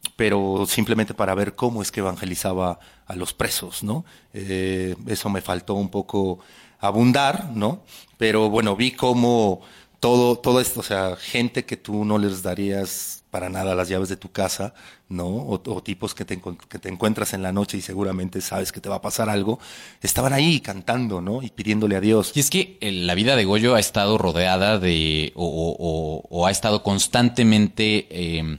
pero 0.08 0.64
simplemente 0.66 1.14
para 1.14 1.34
ver 1.34 1.54
cómo 1.54 1.82
es 1.82 1.90
que 1.92 2.00
evangelizaba 2.00 2.78
a 3.06 3.16
los 3.16 3.32
presos, 3.32 3.82
¿no? 3.82 4.04
Eh, 4.32 4.96
eso 5.06 5.28
me 5.30 5.40
faltó 5.40 5.74
un 5.74 5.88
poco 5.90 6.38
abundar, 6.78 7.50
¿no? 7.54 7.82
Pero 8.18 8.50
bueno, 8.50 8.76
vi 8.76 8.92
cómo 8.92 9.60
todo, 10.00 10.36
todo 10.38 10.60
esto, 10.60 10.80
o 10.80 10.82
sea, 10.82 11.16
gente 11.16 11.64
que 11.64 11.76
tú 11.76 12.04
no 12.04 12.18
les 12.18 12.42
darías 12.42 13.24
para 13.30 13.48
nada 13.50 13.74
las 13.74 13.88
llaves 13.88 14.08
de 14.08 14.16
tu 14.16 14.30
casa, 14.32 14.72
¿no? 15.08 15.26
O, 15.26 15.60
o 15.70 15.82
tipos 15.82 16.14
que 16.14 16.24
te, 16.24 16.40
que 16.68 16.78
te 16.78 16.88
encuentras 16.88 17.34
en 17.34 17.42
la 17.42 17.52
noche 17.52 17.76
y 17.76 17.82
seguramente 17.82 18.40
sabes 18.40 18.72
que 18.72 18.80
te 18.80 18.88
va 18.88 18.96
a 18.96 19.02
pasar 19.02 19.28
algo, 19.28 19.58
estaban 20.00 20.32
ahí 20.32 20.60
cantando, 20.60 21.20
¿no? 21.20 21.42
Y 21.42 21.50
pidiéndole 21.50 21.96
a 21.96 22.00
Dios. 22.00 22.32
Y 22.34 22.40
es 22.40 22.50
que 22.50 22.78
eh, 22.80 22.92
la 22.92 23.14
vida 23.14 23.36
de 23.36 23.44
Goyo 23.44 23.74
ha 23.74 23.80
estado 23.80 24.16
rodeada 24.16 24.78
de, 24.78 25.32
o, 25.34 25.44
o- 25.46 26.22
o- 26.30 26.46
ha 26.46 26.50
estado 26.50 26.82
constantemente 26.82 28.06
eh, 28.10 28.58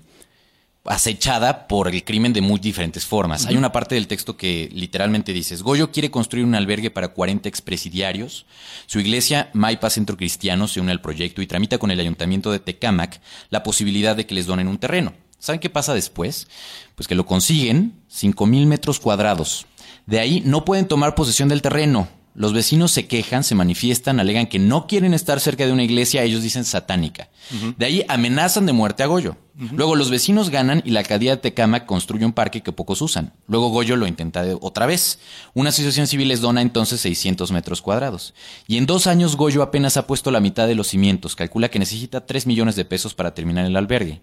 acechada 0.87 1.67
por 1.67 1.87
el 1.87 2.03
crimen 2.03 2.33
de 2.33 2.41
muy 2.41 2.59
diferentes 2.59 3.05
formas. 3.05 3.45
Hay 3.45 3.57
una 3.57 3.71
parte 3.71 3.95
del 3.95 4.07
texto 4.07 4.37
que 4.37 4.69
literalmente 4.73 5.33
dices, 5.33 5.61
Goyo 5.61 5.91
quiere 5.91 6.11
construir 6.11 6.45
un 6.45 6.55
albergue 6.55 6.89
para 6.89 7.09
40 7.09 7.47
expresidiarios. 7.49 8.45
Su 8.85 8.99
iglesia, 8.99 9.49
Maipa 9.53 9.89
Centro 9.89 10.17
Cristiano, 10.17 10.67
se 10.67 10.79
une 10.79 10.91
al 10.91 11.01
proyecto 11.01 11.41
y 11.41 11.47
tramita 11.47 11.77
con 11.77 11.91
el 11.91 11.99
ayuntamiento 11.99 12.51
de 12.51 12.59
Tecámac 12.59 13.21
la 13.49 13.63
posibilidad 13.63 14.15
de 14.15 14.25
que 14.25 14.35
les 14.35 14.45
donen 14.45 14.67
un 14.67 14.77
terreno. 14.77 15.13
¿Saben 15.39 15.59
qué 15.59 15.69
pasa 15.69 15.93
después? 15.93 16.47
Pues 16.95 17.07
que 17.07 17.15
lo 17.15 17.25
consiguen 17.25 17.93
5.000 18.11 18.65
metros 18.65 18.99
cuadrados. 18.99 19.67
De 20.05 20.19
ahí 20.19 20.41
no 20.45 20.65
pueden 20.65 20.87
tomar 20.87 21.15
posesión 21.15 21.49
del 21.49 21.61
terreno. 21.61 22.07
Los 22.37 22.53
vecinos 22.53 22.91
se 22.91 23.07
quejan, 23.07 23.43
se 23.43 23.55
manifiestan, 23.55 24.19
alegan 24.19 24.45
que 24.45 24.59
no 24.59 24.85
quieren 24.85 25.15
estar 25.15 25.39
cerca 25.39 25.65
de 25.65 25.71
una 25.73 25.83
iglesia, 25.83 26.21
ellos 26.21 26.43
dicen 26.43 26.65
satánica. 26.65 27.29
De 27.77 27.85
ahí 27.87 28.05
amenazan 28.07 28.67
de 28.67 28.73
muerte 28.73 29.01
a 29.01 29.07
Goyo. 29.07 29.35
Luego 29.71 29.95
los 29.95 30.11
vecinos 30.11 30.51
ganan 30.51 30.83
y 30.85 30.91
la 30.91 30.99
alcaldía 30.99 31.31
de 31.31 31.41
Tecámac 31.41 31.87
construye 31.87 32.25
un 32.25 32.33
parque 32.33 32.61
que 32.61 32.71
pocos 32.71 33.01
usan. 33.01 33.33
Luego 33.47 33.69
Goyo 33.69 33.95
lo 33.95 34.05
intenta 34.05 34.43
de- 34.43 34.55
otra 34.61 34.85
vez. 34.85 35.17
Una 35.55 35.69
asociación 35.69 36.05
civil 36.05 36.27
les 36.27 36.39
dona 36.41 36.61
entonces 36.61 37.01
600 37.01 37.51
metros 37.51 37.81
cuadrados. 37.81 38.35
Y 38.67 38.77
en 38.77 38.85
dos 38.85 39.07
años 39.07 39.35
Goyo 39.35 39.63
apenas 39.63 39.97
ha 39.97 40.05
puesto 40.05 40.29
la 40.29 40.39
mitad 40.39 40.67
de 40.67 40.75
los 40.75 40.89
cimientos. 40.89 41.35
Calcula 41.35 41.69
que 41.69 41.79
necesita 41.79 42.27
3 42.27 42.45
millones 42.45 42.75
de 42.75 42.85
pesos 42.85 43.15
para 43.15 43.33
terminar 43.33 43.65
el 43.65 43.75
albergue. 43.75 44.21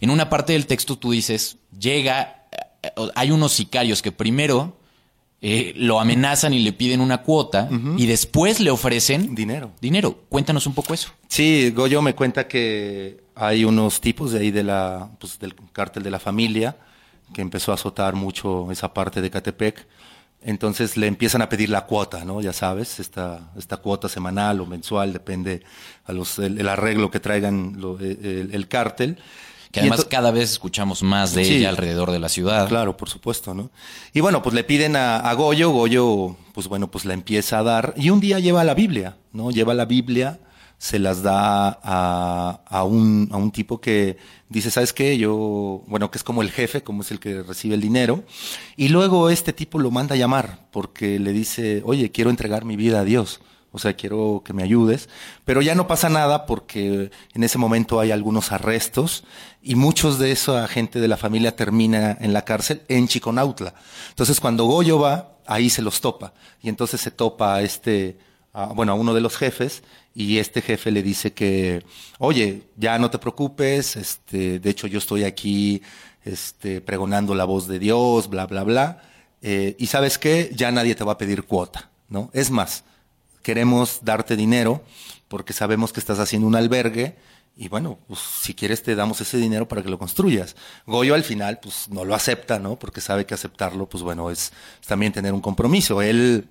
En 0.00 0.10
una 0.10 0.30
parte 0.30 0.52
del 0.52 0.66
texto 0.66 0.96
tú 0.96 1.10
dices, 1.10 1.56
llega, 1.76 2.46
eh, 2.82 2.90
hay 3.16 3.32
unos 3.32 3.54
sicarios 3.54 4.02
que 4.02 4.12
primero 4.12 4.78
eh, 5.42 5.72
lo 5.76 6.00
amenazan 6.00 6.54
y 6.54 6.60
le 6.60 6.72
piden 6.72 7.00
una 7.00 7.18
cuota 7.22 7.68
y 7.96 8.06
después 8.06 8.58
le 8.60 8.70
ofrecen 8.70 9.34
Dinero. 9.34 9.72
Dinero. 9.80 10.18
Cuéntanos 10.28 10.66
un 10.66 10.74
poco 10.74 10.94
eso. 10.94 11.10
Sí, 11.28 11.70
Goyo 11.70 12.00
me 12.02 12.14
cuenta 12.14 12.48
que 12.48 13.22
hay 13.34 13.64
unos 13.64 14.00
tipos 14.00 14.32
de 14.32 14.40
ahí 14.40 14.50
de 14.50 14.62
la, 14.64 15.10
pues, 15.20 15.38
del 15.38 15.54
cártel 15.72 16.02
de 16.02 16.10
la 16.10 16.18
familia 16.18 16.76
que 17.34 17.42
empezó 17.42 17.72
a 17.72 17.74
azotar 17.74 18.14
mucho 18.14 18.70
esa 18.72 18.94
parte 18.94 19.20
de 19.20 19.30
Catepec. 19.30 19.86
Entonces 20.42 20.96
le 20.96 21.06
empiezan 21.08 21.42
a 21.42 21.48
pedir 21.48 21.70
la 21.70 21.86
cuota, 21.86 22.24
¿no? 22.24 22.40
Ya 22.40 22.52
sabes, 22.52 23.00
esta, 23.00 23.50
esta 23.58 23.78
cuota 23.78 24.08
semanal 24.08 24.60
o 24.60 24.66
mensual, 24.66 25.12
depende 25.12 25.62
a 26.04 26.12
los, 26.12 26.38
el, 26.38 26.58
el 26.60 26.68
arreglo 26.68 27.10
que 27.10 27.18
traigan 27.20 27.74
lo- 27.80 27.98
el, 27.98 28.50
el 28.52 28.68
cártel. 28.68 29.18
Que 29.76 29.80
además 29.88 30.04
cada 30.04 30.30
vez 30.30 30.50
escuchamos 30.50 31.02
más 31.02 31.34
de 31.34 31.44
Sí. 31.44 31.54
ella 31.56 31.68
alrededor 31.68 32.10
de 32.10 32.18
la 32.18 32.28
ciudad. 32.28 32.68
Claro, 32.68 32.96
por 32.96 33.08
supuesto, 33.08 33.54
¿no? 33.54 33.70
Y 34.12 34.20
bueno, 34.20 34.42
pues 34.42 34.54
le 34.54 34.64
piden 34.64 34.96
a, 34.96 35.18
a 35.18 35.32
Goyo, 35.34 35.70
Goyo, 35.70 36.36
pues 36.52 36.68
bueno, 36.68 36.90
pues 36.90 37.04
la 37.04 37.14
empieza 37.14 37.58
a 37.58 37.62
dar, 37.62 37.94
y 37.96 38.10
un 38.10 38.20
día 38.20 38.38
lleva 38.40 38.64
la 38.64 38.74
Biblia, 38.74 39.16
¿no? 39.32 39.50
Lleva 39.50 39.74
la 39.74 39.84
Biblia, 39.84 40.38
se 40.78 40.98
las 40.98 41.22
da 41.22 41.78
a, 41.82 42.60
a 42.66 42.84
un, 42.84 43.28
a 43.32 43.36
un 43.38 43.50
tipo 43.50 43.80
que 43.80 44.18
dice, 44.50 44.70
¿sabes 44.70 44.92
qué? 44.92 45.16
Yo, 45.16 45.82
bueno, 45.86 46.10
que 46.10 46.18
es 46.18 46.24
como 46.24 46.42
el 46.42 46.50
jefe, 46.50 46.82
como 46.82 47.00
es 47.02 47.10
el 47.10 47.18
que 47.18 47.42
recibe 47.42 47.74
el 47.74 47.80
dinero, 47.80 48.24
y 48.76 48.88
luego 48.88 49.30
este 49.30 49.52
tipo 49.54 49.78
lo 49.78 49.90
manda 49.90 50.14
a 50.14 50.18
llamar, 50.18 50.66
porque 50.72 51.18
le 51.18 51.32
dice, 51.32 51.82
oye, 51.86 52.10
quiero 52.10 52.28
entregar 52.30 52.64
mi 52.64 52.76
vida 52.76 53.00
a 53.00 53.04
Dios. 53.04 53.40
O 53.76 53.78
sea, 53.78 53.94
quiero 53.94 54.42
que 54.44 54.54
me 54.54 54.62
ayudes. 54.62 55.08
Pero 55.44 55.60
ya 55.60 55.74
no 55.74 55.86
pasa 55.86 56.08
nada 56.08 56.46
porque 56.46 57.10
en 57.34 57.44
ese 57.44 57.58
momento 57.58 58.00
hay 58.00 58.10
algunos 58.10 58.52
arrestos 58.52 59.24
y 59.62 59.74
muchos 59.74 60.18
de 60.18 60.32
esa 60.32 60.66
gente 60.66 60.98
de 60.98 61.08
la 61.08 61.18
familia 61.18 61.54
termina 61.54 62.16
en 62.18 62.32
la 62.32 62.42
cárcel 62.42 62.80
en 62.88 63.06
Chiconautla. 63.06 63.74
Entonces, 64.08 64.40
cuando 64.40 64.64
Goyo 64.64 64.98
va, 64.98 65.36
ahí 65.46 65.68
se 65.68 65.82
los 65.82 66.00
topa. 66.00 66.32
Y 66.62 66.70
entonces 66.70 67.02
se 67.02 67.10
topa 67.10 67.56
a 67.56 67.62
este, 67.62 68.16
bueno, 68.74 68.92
a 68.92 68.94
uno 68.94 69.12
de 69.12 69.20
los 69.20 69.36
jefes 69.36 69.82
y 70.14 70.38
este 70.38 70.62
jefe 70.62 70.90
le 70.90 71.02
dice 71.02 71.34
que, 71.34 71.84
oye, 72.18 72.62
ya 72.76 72.98
no 72.98 73.10
te 73.10 73.18
preocupes, 73.18 73.96
este, 73.96 74.58
de 74.58 74.70
hecho 74.70 74.86
yo 74.86 74.98
estoy 74.98 75.24
aquí, 75.24 75.82
este, 76.24 76.80
pregonando 76.80 77.34
la 77.34 77.44
voz 77.44 77.68
de 77.68 77.78
Dios, 77.78 78.30
bla, 78.30 78.46
bla, 78.46 78.62
bla. 78.62 79.02
Eh, 79.42 79.76
y 79.78 79.86
sabes 79.88 80.16
qué, 80.16 80.50
ya 80.54 80.72
nadie 80.72 80.94
te 80.94 81.04
va 81.04 81.12
a 81.12 81.18
pedir 81.18 81.44
cuota, 81.44 81.90
¿no? 82.08 82.30
Es 82.32 82.50
más, 82.50 82.84
queremos 83.46 84.00
darte 84.02 84.34
dinero 84.34 84.82
porque 85.28 85.52
sabemos 85.52 85.92
que 85.92 86.00
estás 86.00 86.18
haciendo 86.18 86.48
un 86.48 86.56
albergue 86.56 87.14
y 87.56 87.68
bueno, 87.68 87.96
pues 88.08 88.18
si 88.18 88.54
quieres 88.54 88.82
te 88.82 88.96
damos 88.96 89.20
ese 89.20 89.36
dinero 89.36 89.68
para 89.68 89.84
que 89.84 89.88
lo 89.88 90.00
construyas. 90.00 90.56
Goyo 90.84 91.14
al 91.14 91.22
final 91.22 91.60
pues 91.62 91.88
no 91.88 92.04
lo 92.04 92.16
acepta, 92.16 92.58
¿no? 92.58 92.76
Porque 92.76 93.00
sabe 93.00 93.24
que 93.24 93.34
aceptarlo 93.34 93.88
pues 93.88 94.02
bueno 94.02 94.32
es, 94.32 94.52
es 94.80 94.86
también 94.88 95.12
tener 95.12 95.32
un 95.32 95.40
compromiso. 95.40 96.02
Él 96.02 96.48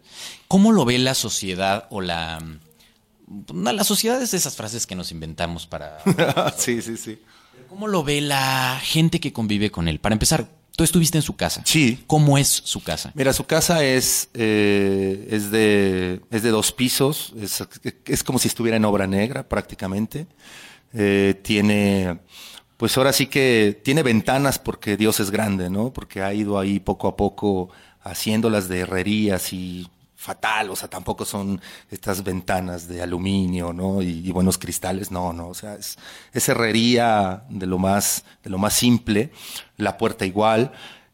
¿Cómo 0.48 0.72
lo 0.72 0.86
ve 0.86 0.98
la 0.98 1.16
sociedad 1.16 1.86
o 1.90 2.00
la... 2.00 2.40
La 3.52 3.84
sociedad 3.84 4.22
es 4.22 4.32
de 4.32 4.38
esas 4.38 4.56
frases 4.56 4.88
que 4.88 4.96
nos 4.96 5.12
inventamos 5.12 5.68
para... 5.68 5.98
sí, 6.58 6.82
sí, 6.82 6.96
sí. 6.96 7.20
¿Cómo 7.68 7.88
lo 7.88 8.06
ve 8.06 8.22
la 8.22 8.80
gente 8.82 9.20
que 9.20 9.34
convive 9.34 9.70
con 9.70 9.90
él? 9.90 10.00
Para 10.00 10.14
empezar, 10.14 10.48
tú 10.76 10.84
estuviste 10.84 11.18
en 11.18 11.22
su 11.22 11.36
casa. 11.36 11.62
Sí. 11.66 12.04
¿Cómo 12.08 12.38
es 12.38 12.48
su 12.48 12.84
casa? 12.84 13.12
Mira, 13.16 13.34
su 13.34 13.46
casa 13.46 13.84
es, 13.84 14.30
eh, 14.34 15.28
es, 15.32 15.52
de, 15.52 16.22
es 16.32 16.44
de 16.44 16.50
dos 16.50 16.72
pisos, 16.72 17.34
es, 17.40 17.64
es 18.06 18.24
como 18.24 18.40
si 18.40 18.48
estuviera 18.48 18.78
en 18.78 18.86
obra 18.86 19.08
negra 19.08 19.48
prácticamente. 19.48 20.28
Eh, 20.94 21.40
tiene, 21.42 22.20
pues 22.78 22.98
ahora 22.98 23.14
sí 23.14 23.28
que 23.28 23.80
tiene 23.84 24.04
ventanas 24.04 24.60
porque 24.60 24.98
Dios 24.98 25.20
es 25.20 25.32
grande, 25.32 25.70
¿no? 25.70 25.92
Porque 25.92 26.22
ha 26.22 26.34
ido 26.34 26.58
ahí 26.60 26.80
poco 26.80 27.08
a 27.08 27.16
poco 27.16 27.70
haciéndolas 28.02 28.70
de 28.70 28.80
herrerías 28.80 29.52
y 29.52 29.88
fatal, 30.26 30.72
o 30.72 30.76
sea, 30.76 30.90
tampoco 30.90 31.24
son 31.24 31.62
estas 31.92 32.24
ventanas 32.24 32.88
de 32.88 33.00
aluminio, 33.04 33.72
¿no? 33.74 34.02
Y, 34.02 34.32
buenos 34.32 34.58
cristales, 34.58 35.12
no, 35.12 35.32
no, 35.34 35.50
o 35.50 35.54
sea, 35.54 35.76
es, 35.76 35.98
es 36.34 36.50
herrería 36.50 37.44
de 37.48 37.68
lo 37.68 37.78
más, 37.78 38.26
de 38.44 38.50
lo 38.50 38.58
más 38.58 38.74
simple, 38.74 39.32
la 39.78 39.98
puerta 40.00 40.26
igual, 40.26 40.72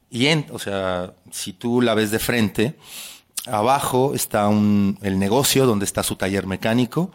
y 0.09 0.27
en, 0.27 0.45
o 0.51 0.59
sea, 0.59 1.13
si 1.29 1.51
tú 1.51 1.81
la 1.81 1.93
ves 1.93 2.09
de 2.09 2.19
frente, 2.19 2.77
abajo 3.47 4.13
está 4.15 4.47
un, 4.47 4.97
el 5.01 5.19
negocio 5.19 5.65
donde 5.65 5.85
está 5.85 6.03
su 6.03 6.15
taller 6.15 6.47
mecánico, 6.47 7.11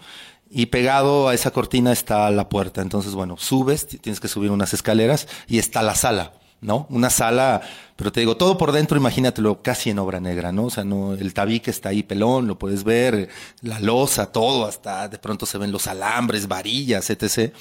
y 0.50 0.66
pegado 0.66 1.28
a 1.28 1.34
esa 1.34 1.50
cortina 1.50 1.92
está 1.92 2.30
la 2.30 2.48
puerta. 2.48 2.80
Entonces, 2.80 3.14
bueno, 3.14 3.36
subes, 3.36 3.88
tienes 3.88 4.20
que 4.20 4.28
subir 4.28 4.52
unas 4.52 4.72
escaleras 4.72 5.26
y 5.48 5.58
está 5.58 5.82
la 5.82 5.96
sala, 5.96 6.34
¿no? 6.60 6.86
Una 6.90 7.10
sala, 7.10 7.62
pero 7.96 8.12
te 8.12 8.20
digo, 8.20 8.36
todo 8.36 8.58
por 8.58 8.72
dentro, 8.72 8.96
imagínatelo 8.96 9.62
casi 9.62 9.90
en 9.90 9.98
obra 9.98 10.20
negra, 10.20 10.52
¿no? 10.52 10.64
O 10.64 10.70
sea, 10.70 10.84
no, 10.84 11.14
el 11.14 11.34
tabique 11.34 11.70
está 11.70 11.90
ahí 11.90 12.02
pelón, 12.02 12.46
lo 12.46 12.58
puedes 12.58 12.84
ver, 12.84 13.28
la 13.62 13.80
losa, 13.80 14.32
todo, 14.32 14.66
hasta 14.66 15.08
de 15.08 15.18
pronto 15.18 15.46
se 15.46 15.58
ven 15.58 15.72
los 15.72 15.86
alambres, 15.86 16.48
varillas, 16.48 17.10
etc. 17.10 17.54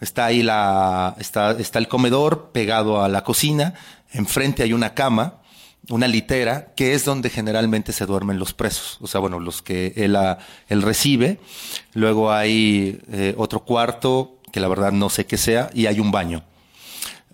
Está 0.00 0.26
ahí 0.26 0.42
la, 0.42 1.14
está, 1.18 1.52
está 1.52 1.78
el 1.78 1.88
comedor 1.88 2.50
pegado 2.52 3.02
a 3.02 3.08
la 3.08 3.24
cocina, 3.24 3.74
enfrente 4.12 4.62
hay 4.62 4.72
una 4.72 4.94
cama, 4.94 5.38
una 5.88 6.06
litera, 6.06 6.72
que 6.76 6.94
es 6.94 7.04
donde 7.04 7.28
generalmente 7.28 7.92
se 7.92 8.06
duermen 8.06 8.38
los 8.38 8.54
presos, 8.54 8.98
o 9.00 9.06
sea, 9.06 9.20
bueno, 9.20 9.40
los 9.40 9.62
que 9.62 9.92
él, 9.96 10.14
ah, 10.16 10.38
él 10.68 10.82
recibe. 10.82 11.40
Luego 11.92 12.32
hay 12.32 13.00
eh, 13.10 13.34
otro 13.36 13.64
cuarto, 13.64 14.38
que 14.52 14.60
la 14.60 14.68
verdad 14.68 14.92
no 14.92 15.10
sé 15.10 15.26
qué 15.26 15.36
sea, 15.36 15.70
y 15.74 15.86
hay 15.86 15.98
un 15.98 16.12
baño. 16.12 16.44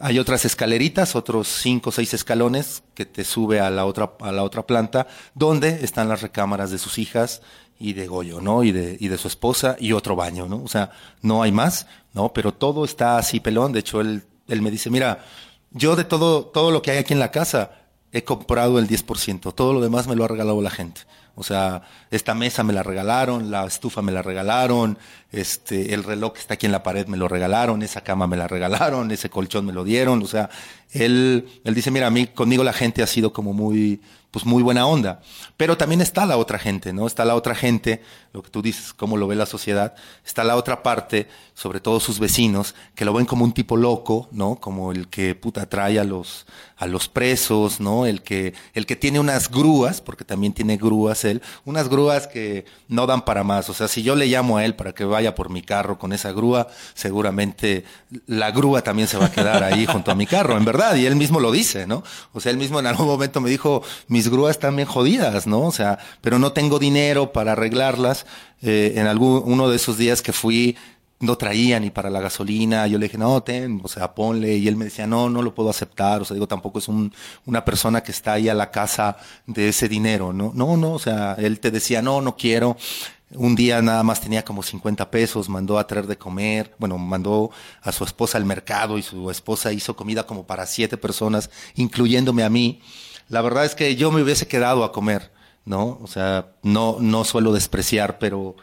Hay 0.00 0.18
otras 0.18 0.44
escaleritas, 0.44 1.16
otros 1.16 1.48
cinco 1.48 1.90
o 1.90 1.92
seis 1.92 2.14
escalones 2.14 2.82
que 2.94 3.04
te 3.04 3.24
sube 3.24 3.60
a 3.60 3.70
la 3.70 3.84
otra, 3.84 4.12
a 4.20 4.30
la 4.30 4.44
otra 4.44 4.66
planta, 4.66 5.08
donde 5.34 5.84
están 5.84 6.08
las 6.08 6.22
recámaras 6.22 6.70
de 6.70 6.78
sus 6.78 6.98
hijas 6.98 7.42
y 7.80 7.94
de 7.94 8.06
Goyo, 8.06 8.40
¿no? 8.40 8.62
Y 8.62 8.72
de, 8.72 8.96
y 9.00 9.08
de 9.08 9.18
su 9.18 9.28
esposa 9.28 9.76
y 9.78 9.92
otro 9.92 10.14
baño, 10.14 10.46
¿no? 10.46 10.62
O 10.62 10.68
sea, 10.68 10.90
no 11.22 11.42
hay 11.42 11.52
más, 11.52 11.86
¿no? 12.12 12.32
Pero 12.32 12.52
todo 12.52 12.84
está 12.84 13.18
así 13.18 13.40
pelón. 13.40 13.72
De 13.72 13.80
hecho, 13.80 14.00
él, 14.00 14.24
él 14.46 14.62
me 14.62 14.70
dice, 14.70 14.90
mira, 14.90 15.24
yo 15.70 15.96
de 15.96 16.04
todo, 16.04 16.46
todo 16.46 16.70
lo 16.70 16.82
que 16.82 16.92
hay 16.92 16.98
aquí 16.98 17.12
en 17.12 17.20
la 17.20 17.30
casa, 17.30 17.72
he 18.12 18.24
comprado 18.24 18.78
el 18.78 18.88
10%. 18.88 19.52
Todo 19.54 19.72
lo 19.72 19.80
demás 19.80 20.06
me 20.06 20.16
lo 20.16 20.24
ha 20.24 20.28
regalado 20.28 20.62
la 20.62 20.70
gente. 20.70 21.02
O 21.38 21.44
sea, 21.44 21.82
esta 22.10 22.34
mesa 22.34 22.64
me 22.64 22.72
la 22.72 22.82
regalaron, 22.82 23.48
la 23.48 23.64
estufa 23.64 24.02
me 24.02 24.10
la 24.10 24.22
regalaron, 24.22 24.98
este, 25.30 25.94
el 25.94 26.02
reloj 26.02 26.32
que 26.32 26.40
está 26.40 26.54
aquí 26.54 26.66
en 26.66 26.72
la 26.72 26.82
pared 26.82 27.06
me 27.06 27.16
lo 27.16 27.28
regalaron, 27.28 27.82
esa 27.84 28.00
cama 28.00 28.26
me 28.26 28.36
la 28.36 28.48
regalaron, 28.48 29.08
ese 29.12 29.30
colchón 29.30 29.64
me 29.64 29.72
lo 29.72 29.84
dieron. 29.84 30.20
O 30.20 30.26
sea, 30.26 30.50
él, 30.90 31.48
él 31.62 31.74
dice, 31.76 31.92
mira, 31.92 32.08
a 32.08 32.10
mí, 32.10 32.26
conmigo 32.26 32.64
la 32.64 32.72
gente 32.72 33.04
ha 33.04 33.06
sido 33.06 33.32
como 33.32 33.52
muy, 33.52 34.00
pues 34.32 34.44
muy 34.44 34.64
buena 34.64 34.88
onda. 34.88 35.20
Pero 35.56 35.76
también 35.76 36.00
está 36.00 36.26
la 36.26 36.38
otra 36.38 36.58
gente, 36.58 36.92
¿no? 36.92 37.06
Está 37.06 37.24
la 37.24 37.36
otra 37.36 37.54
gente, 37.54 38.02
lo 38.38 38.42
que 38.44 38.50
tú 38.50 38.62
dices, 38.62 38.94
cómo 38.94 39.16
lo 39.16 39.26
ve 39.26 39.34
la 39.34 39.46
sociedad. 39.46 39.94
Está 40.24 40.44
la 40.44 40.54
otra 40.54 40.84
parte, 40.84 41.26
sobre 41.54 41.80
todo 41.80 41.98
sus 41.98 42.20
vecinos, 42.20 42.76
que 42.94 43.04
lo 43.04 43.12
ven 43.12 43.26
como 43.26 43.44
un 43.44 43.52
tipo 43.52 43.76
loco, 43.76 44.28
¿no? 44.30 44.54
Como 44.54 44.92
el 44.92 45.08
que 45.08 45.34
puta 45.34 45.68
trae 45.68 45.98
a 45.98 46.04
los, 46.04 46.46
a 46.76 46.86
los 46.86 47.08
presos, 47.08 47.80
¿no? 47.80 48.06
El 48.06 48.22
que, 48.22 48.54
el 48.74 48.86
que 48.86 48.94
tiene 48.94 49.18
unas 49.18 49.50
grúas, 49.50 50.00
porque 50.00 50.24
también 50.24 50.52
tiene 50.52 50.76
grúas 50.76 51.24
él, 51.24 51.42
unas 51.64 51.88
grúas 51.88 52.28
que 52.28 52.64
no 52.86 53.08
dan 53.08 53.24
para 53.24 53.42
más. 53.42 53.68
O 53.70 53.74
sea, 53.74 53.88
si 53.88 54.04
yo 54.04 54.14
le 54.14 54.26
llamo 54.26 54.56
a 54.56 54.64
él 54.64 54.76
para 54.76 54.92
que 54.92 55.04
vaya 55.04 55.34
por 55.34 55.50
mi 55.50 55.62
carro 55.62 55.98
con 55.98 56.12
esa 56.12 56.30
grúa, 56.30 56.68
seguramente 56.94 57.84
la 58.28 58.52
grúa 58.52 58.82
también 58.82 59.08
se 59.08 59.16
va 59.16 59.26
a 59.26 59.32
quedar 59.32 59.64
ahí 59.64 59.84
junto 59.84 60.12
a 60.12 60.14
mi 60.14 60.26
carro, 60.28 60.56
en 60.56 60.64
verdad. 60.64 60.94
Y 60.94 61.06
él 61.06 61.16
mismo 61.16 61.40
lo 61.40 61.50
dice, 61.50 61.88
¿no? 61.88 62.04
O 62.32 62.40
sea, 62.40 62.52
él 62.52 62.58
mismo 62.58 62.78
en 62.78 62.86
algún 62.86 63.08
momento 63.08 63.40
me 63.40 63.50
dijo, 63.50 63.82
mis 64.06 64.28
grúas 64.28 64.52
están 64.52 64.76
bien 64.76 64.86
jodidas, 64.86 65.48
¿no? 65.48 65.62
O 65.62 65.72
sea, 65.72 65.98
pero 66.20 66.38
no 66.38 66.52
tengo 66.52 66.78
dinero 66.78 67.32
para 67.32 67.52
arreglarlas. 67.52 68.26
Eh, 68.62 68.94
en 68.96 69.06
algún, 69.06 69.42
uno 69.44 69.68
de 69.68 69.76
esos 69.76 69.98
días 69.98 70.22
que 70.22 70.32
fui, 70.32 70.76
no 71.20 71.36
traía 71.36 71.80
ni 71.80 71.90
para 71.90 72.10
la 72.10 72.20
gasolina. 72.20 72.86
Yo 72.86 72.98
le 72.98 73.06
dije, 73.06 73.18
no, 73.18 73.42
ten, 73.42 73.80
o 73.82 73.88
sea, 73.88 74.14
ponle. 74.14 74.56
Y 74.56 74.68
él 74.68 74.76
me 74.76 74.86
decía, 74.86 75.06
no, 75.06 75.28
no 75.28 75.42
lo 75.42 75.54
puedo 75.54 75.70
aceptar. 75.70 76.22
O 76.22 76.24
sea, 76.24 76.34
digo, 76.34 76.46
tampoco 76.46 76.78
es 76.78 76.88
un, 76.88 77.12
una 77.46 77.64
persona 77.64 78.02
que 78.02 78.12
está 78.12 78.34
ahí 78.34 78.48
a 78.48 78.54
la 78.54 78.70
casa 78.70 79.16
de 79.46 79.68
ese 79.68 79.88
dinero, 79.88 80.32
¿no? 80.32 80.52
No, 80.54 80.76
no, 80.76 80.92
o 80.92 80.98
sea, 80.98 81.34
él 81.38 81.60
te 81.60 81.70
decía, 81.70 82.02
no, 82.02 82.20
no 82.20 82.36
quiero. 82.36 82.76
Un 83.34 83.54
día 83.54 83.82
nada 83.82 84.02
más 84.02 84.22
tenía 84.22 84.42
como 84.42 84.62
50 84.62 85.10
pesos, 85.10 85.50
mandó 85.50 85.78
a 85.78 85.86
traer 85.86 86.06
de 86.06 86.16
comer, 86.16 86.74
bueno, 86.78 86.96
mandó 86.96 87.50
a 87.82 87.92
su 87.92 88.04
esposa 88.04 88.38
al 88.38 88.46
mercado 88.46 88.96
y 88.96 89.02
su 89.02 89.30
esposa 89.30 89.70
hizo 89.70 89.94
comida 89.94 90.24
como 90.24 90.46
para 90.46 90.64
siete 90.64 90.96
personas, 90.96 91.50
incluyéndome 91.74 92.42
a 92.42 92.48
mí. 92.48 92.80
La 93.28 93.42
verdad 93.42 93.66
es 93.66 93.74
que 93.74 93.96
yo 93.96 94.10
me 94.10 94.22
hubiese 94.22 94.48
quedado 94.48 94.82
a 94.82 94.92
comer, 94.92 95.30
¿no? 95.68 95.98
O 96.02 96.06
sea, 96.06 96.52
no, 96.62 96.96
no 97.00 97.24
suelo 97.24 97.52
despreciar, 97.52 98.18
pero, 98.18 98.56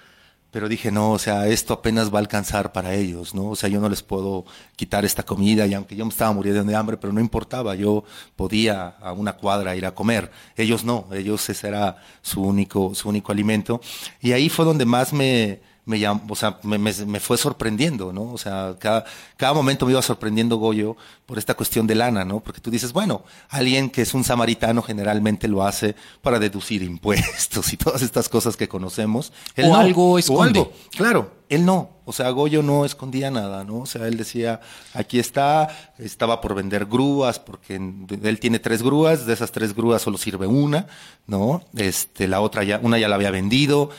pero 0.52 0.68
dije, 0.68 0.92
no, 0.92 1.12
o 1.12 1.20
sea, 1.20 1.48
esto 1.48 1.74
apenas 1.74 2.12
va 2.14 2.18
a 2.18 2.22
alcanzar 2.22 2.72
para 2.74 2.96
ellos, 2.96 3.36
¿no? 3.36 3.50
O 3.50 3.56
sea, 3.56 3.70
yo 3.70 3.80
no 3.80 3.90
les 3.90 4.02
puedo 4.02 4.46
quitar 4.76 5.06
esta 5.06 5.24
comida 5.24 5.68
y 5.68 5.76
aunque 5.76 5.96
yo 5.96 6.04
me 6.04 6.10
estaba 6.10 6.34
muriendo 6.34 6.64
de 6.64 6.76
hambre, 6.76 6.98
pero 6.98 7.14
no 7.14 7.22
importaba, 7.22 7.76
yo 7.76 8.04
podía 8.36 8.88
a 8.88 9.14
una 9.14 9.34
cuadra 9.34 9.76
ir 9.76 9.86
a 9.86 9.94
comer. 9.94 10.32
Ellos 10.58 10.84
no, 10.84 11.08
ellos 11.14 11.48
ese 11.50 11.68
era 11.68 11.98
su 12.22 12.42
único, 12.42 12.96
su 12.96 13.10
único 13.10 13.32
alimento. 13.32 13.82
Y 14.20 14.32
ahí 14.32 14.50
fue 14.50 14.66
donde 14.66 14.86
más 14.86 15.14
me, 15.14 15.62
me 15.86 15.98
llam- 16.00 16.22
o 16.30 16.36
sea, 16.36 16.58
me, 16.64 16.78
me, 16.78 16.92
me 17.06 17.20
fue 17.20 17.38
sorprendiendo, 17.38 18.12
¿no? 18.12 18.32
O 18.32 18.38
sea, 18.38 18.76
cada, 18.80 19.06
cada 19.38 19.54
momento 19.54 19.86
me 19.86 19.92
iba 19.92 20.02
sorprendiendo 20.02 20.58
Goyo 20.58 20.96
por 21.26 21.38
esta 21.38 21.54
cuestión 21.54 21.88
de 21.88 21.96
lana, 21.96 22.26
¿no? 22.26 22.40
Porque 22.40 22.62
tú 22.62 22.72
dices, 22.72 22.92
bueno, 22.94 23.24
alguien 23.50 23.90
que 23.90 24.02
es 24.02 24.14
un 24.14 24.24
samaritano 24.24 24.82
generalmente 24.82 25.48
lo 25.48 25.64
hace 25.64 25.96
para 26.22 26.40
deducir 26.40 26.82
impuestos 26.84 27.72
y 27.74 27.78
todas 27.78 28.02
estas 28.02 28.30
cosas 28.30 28.58
que 28.58 28.68
conocemos. 28.68 29.32
Él 29.56 29.66
O 29.66 29.70
no, 29.70 29.76
algo 29.76 30.18
esconde. 30.20 30.70
Claro, 30.96 31.32
él 31.50 31.66
no. 31.66 31.90
O 32.08 32.14
sea, 32.14 32.30
Goyo 32.30 32.62
no 32.62 32.86
escondía 32.86 33.32
nada, 33.32 33.64
¿no? 33.64 33.80
O 33.80 33.86
sea, 33.88 34.08
él 34.08 34.16
decía, 34.18 34.62
aquí 34.94 35.18
está, 35.20 35.70
estaba 35.98 36.40
por 36.40 36.54
vender 36.54 36.86
grúas, 36.86 37.40
porque 37.40 37.76
él 37.76 38.40
tiene 38.40 38.60
tres 38.60 38.84
grúas, 38.84 39.26
de 39.26 39.34
esas 39.34 39.52
tres 39.52 39.74
grúas 39.76 40.04
solo 40.04 40.20
sirve 40.20 40.46
una, 40.46 40.86
¿no? 41.26 41.64
Este, 41.76 42.28
la 42.28 42.42
otra 42.42 42.64
ya, 42.64 42.80
una 42.84 43.00
ya 43.00 43.08
la 43.08 43.16
había 43.16 43.32
vendido, 43.32 43.90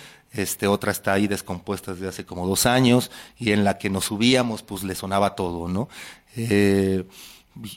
este, 0.42 0.66
otra 0.66 0.92
está 0.92 1.12
ahí 1.14 1.26
descompuesta 1.26 1.92
desde 1.94 2.08
hace 2.08 2.24
como 2.24 2.46
dos 2.46 2.66
años, 2.66 3.10
y 3.38 3.52
en 3.52 3.64
la 3.64 3.78
que 3.78 3.90
nos 3.90 4.06
subíamos, 4.06 4.62
pues 4.62 4.82
le 4.84 4.94
sonaba 4.94 5.34
todo, 5.34 5.68
¿no? 5.68 5.88
Eh, 6.36 7.04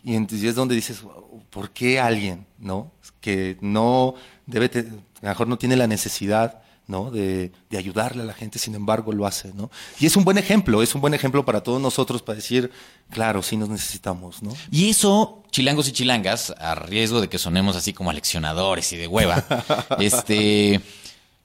y 0.03 0.15
entonces 0.15 0.49
es 0.49 0.55
donde 0.55 0.75
dices, 0.75 1.01
¿por 1.49 1.71
qué 1.71 1.99
alguien, 1.99 2.45
no? 2.57 2.91
Que 3.21 3.57
no 3.61 4.15
debe, 4.45 4.67
te- 4.69 4.79
a 4.79 4.83
lo 5.21 5.29
mejor 5.29 5.47
no 5.47 5.57
tiene 5.57 5.77
la 5.77 5.87
necesidad, 5.87 6.61
¿no? 6.85 7.11
De, 7.11 7.51
de 7.69 7.77
ayudarle 7.77 8.23
a 8.23 8.25
la 8.25 8.33
gente, 8.33 8.59
sin 8.59 8.75
embargo 8.75 9.13
lo 9.13 9.25
hace, 9.25 9.53
¿no? 9.53 9.69
Y 9.99 10.05
es 10.07 10.17
un 10.17 10.25
buen 10.25 10.37
ejemplo, 10.37 10.81
es 10.83 10.95
un 10.95 11.01
buen 11.01 11.13
ejemplo 11.13 11.45
para 11.45 11.61
todos 11.61 11.79
nosotros 11.79 12.21
para 12.23 12.37
decir, 12.37 12.71
claro, 13.11 13.41
sí 13.43 13.55
nos 13.57 13.69
necesitamos, 13.69 14.41
¿no? 14.43 14.51
Y 14.71 14.89
eso, 14.89 15.43
chilangos 15.51 15.87
y 15.87 15.91
chilangas, 15.93 16.53
a 16.57 16.75
riesgo 16.75 17.21
de 17.21 17.29
que 17.29 17.37
sonemos 17.37 17.75
así 17.75 17.93
como 17.93 18.09
aleccionadores 18.09 18.91
y 18.91 18.97
de 18.97 19.07
hueva, 19.07 19.45
este, 19.99 20.81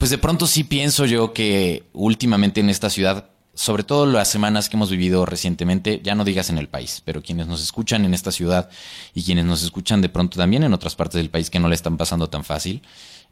pues 0.04 0.10
de 0.10 0.18
pronto 0.18 0.46
sí 0.46 0.64
pienso 0.64 1.06
yo 1.06 1.32
que 1.32 1.84
últimamente 1.94 2.60
en 2.60 2.68
esta 2.68 2.90
ciudad, 2.90 3.30
sobre 3.54 3.84
todo 3.84 4.04
las 4.04 4.28
semanas 4.28 4.68
que 4.68 4.76
hemos 4.76 4.90
vivido 4.90 5.24
recientemente, 5.24 6.02
ya 6.04 6.14
no 6.14 6.26
digas 6.26 6.50
en 6.50 6.58
el 6.58 6.68
país, 6.68 7.00
pero 7.06 7.22
quienes 7.22 7.46
nos 7.46 7.62
escuchan 7.62 8.04
en 8.04 8.12
esta 8.12 8.30
ciudad 8.30 8.68
y 9.14 9.22
quienes 9.22 9.46
nos 9.46 9.62
escuchan 9.62 10.02
de 10.02 10.10
pronto 10.10 10.36
también 10.36 10.62
en 10.62 10.74
otras 10.74 10.94
partes 10.94 11.14
del 11.14 11.30
país 11.30 11.48
que 11.48 11.58
no 11.58 11.70
le 11.70 11.74
están 11.74 11.96
pasando 11.96 12.28
tan 12.28 12.44
fácil, 12.44 12.82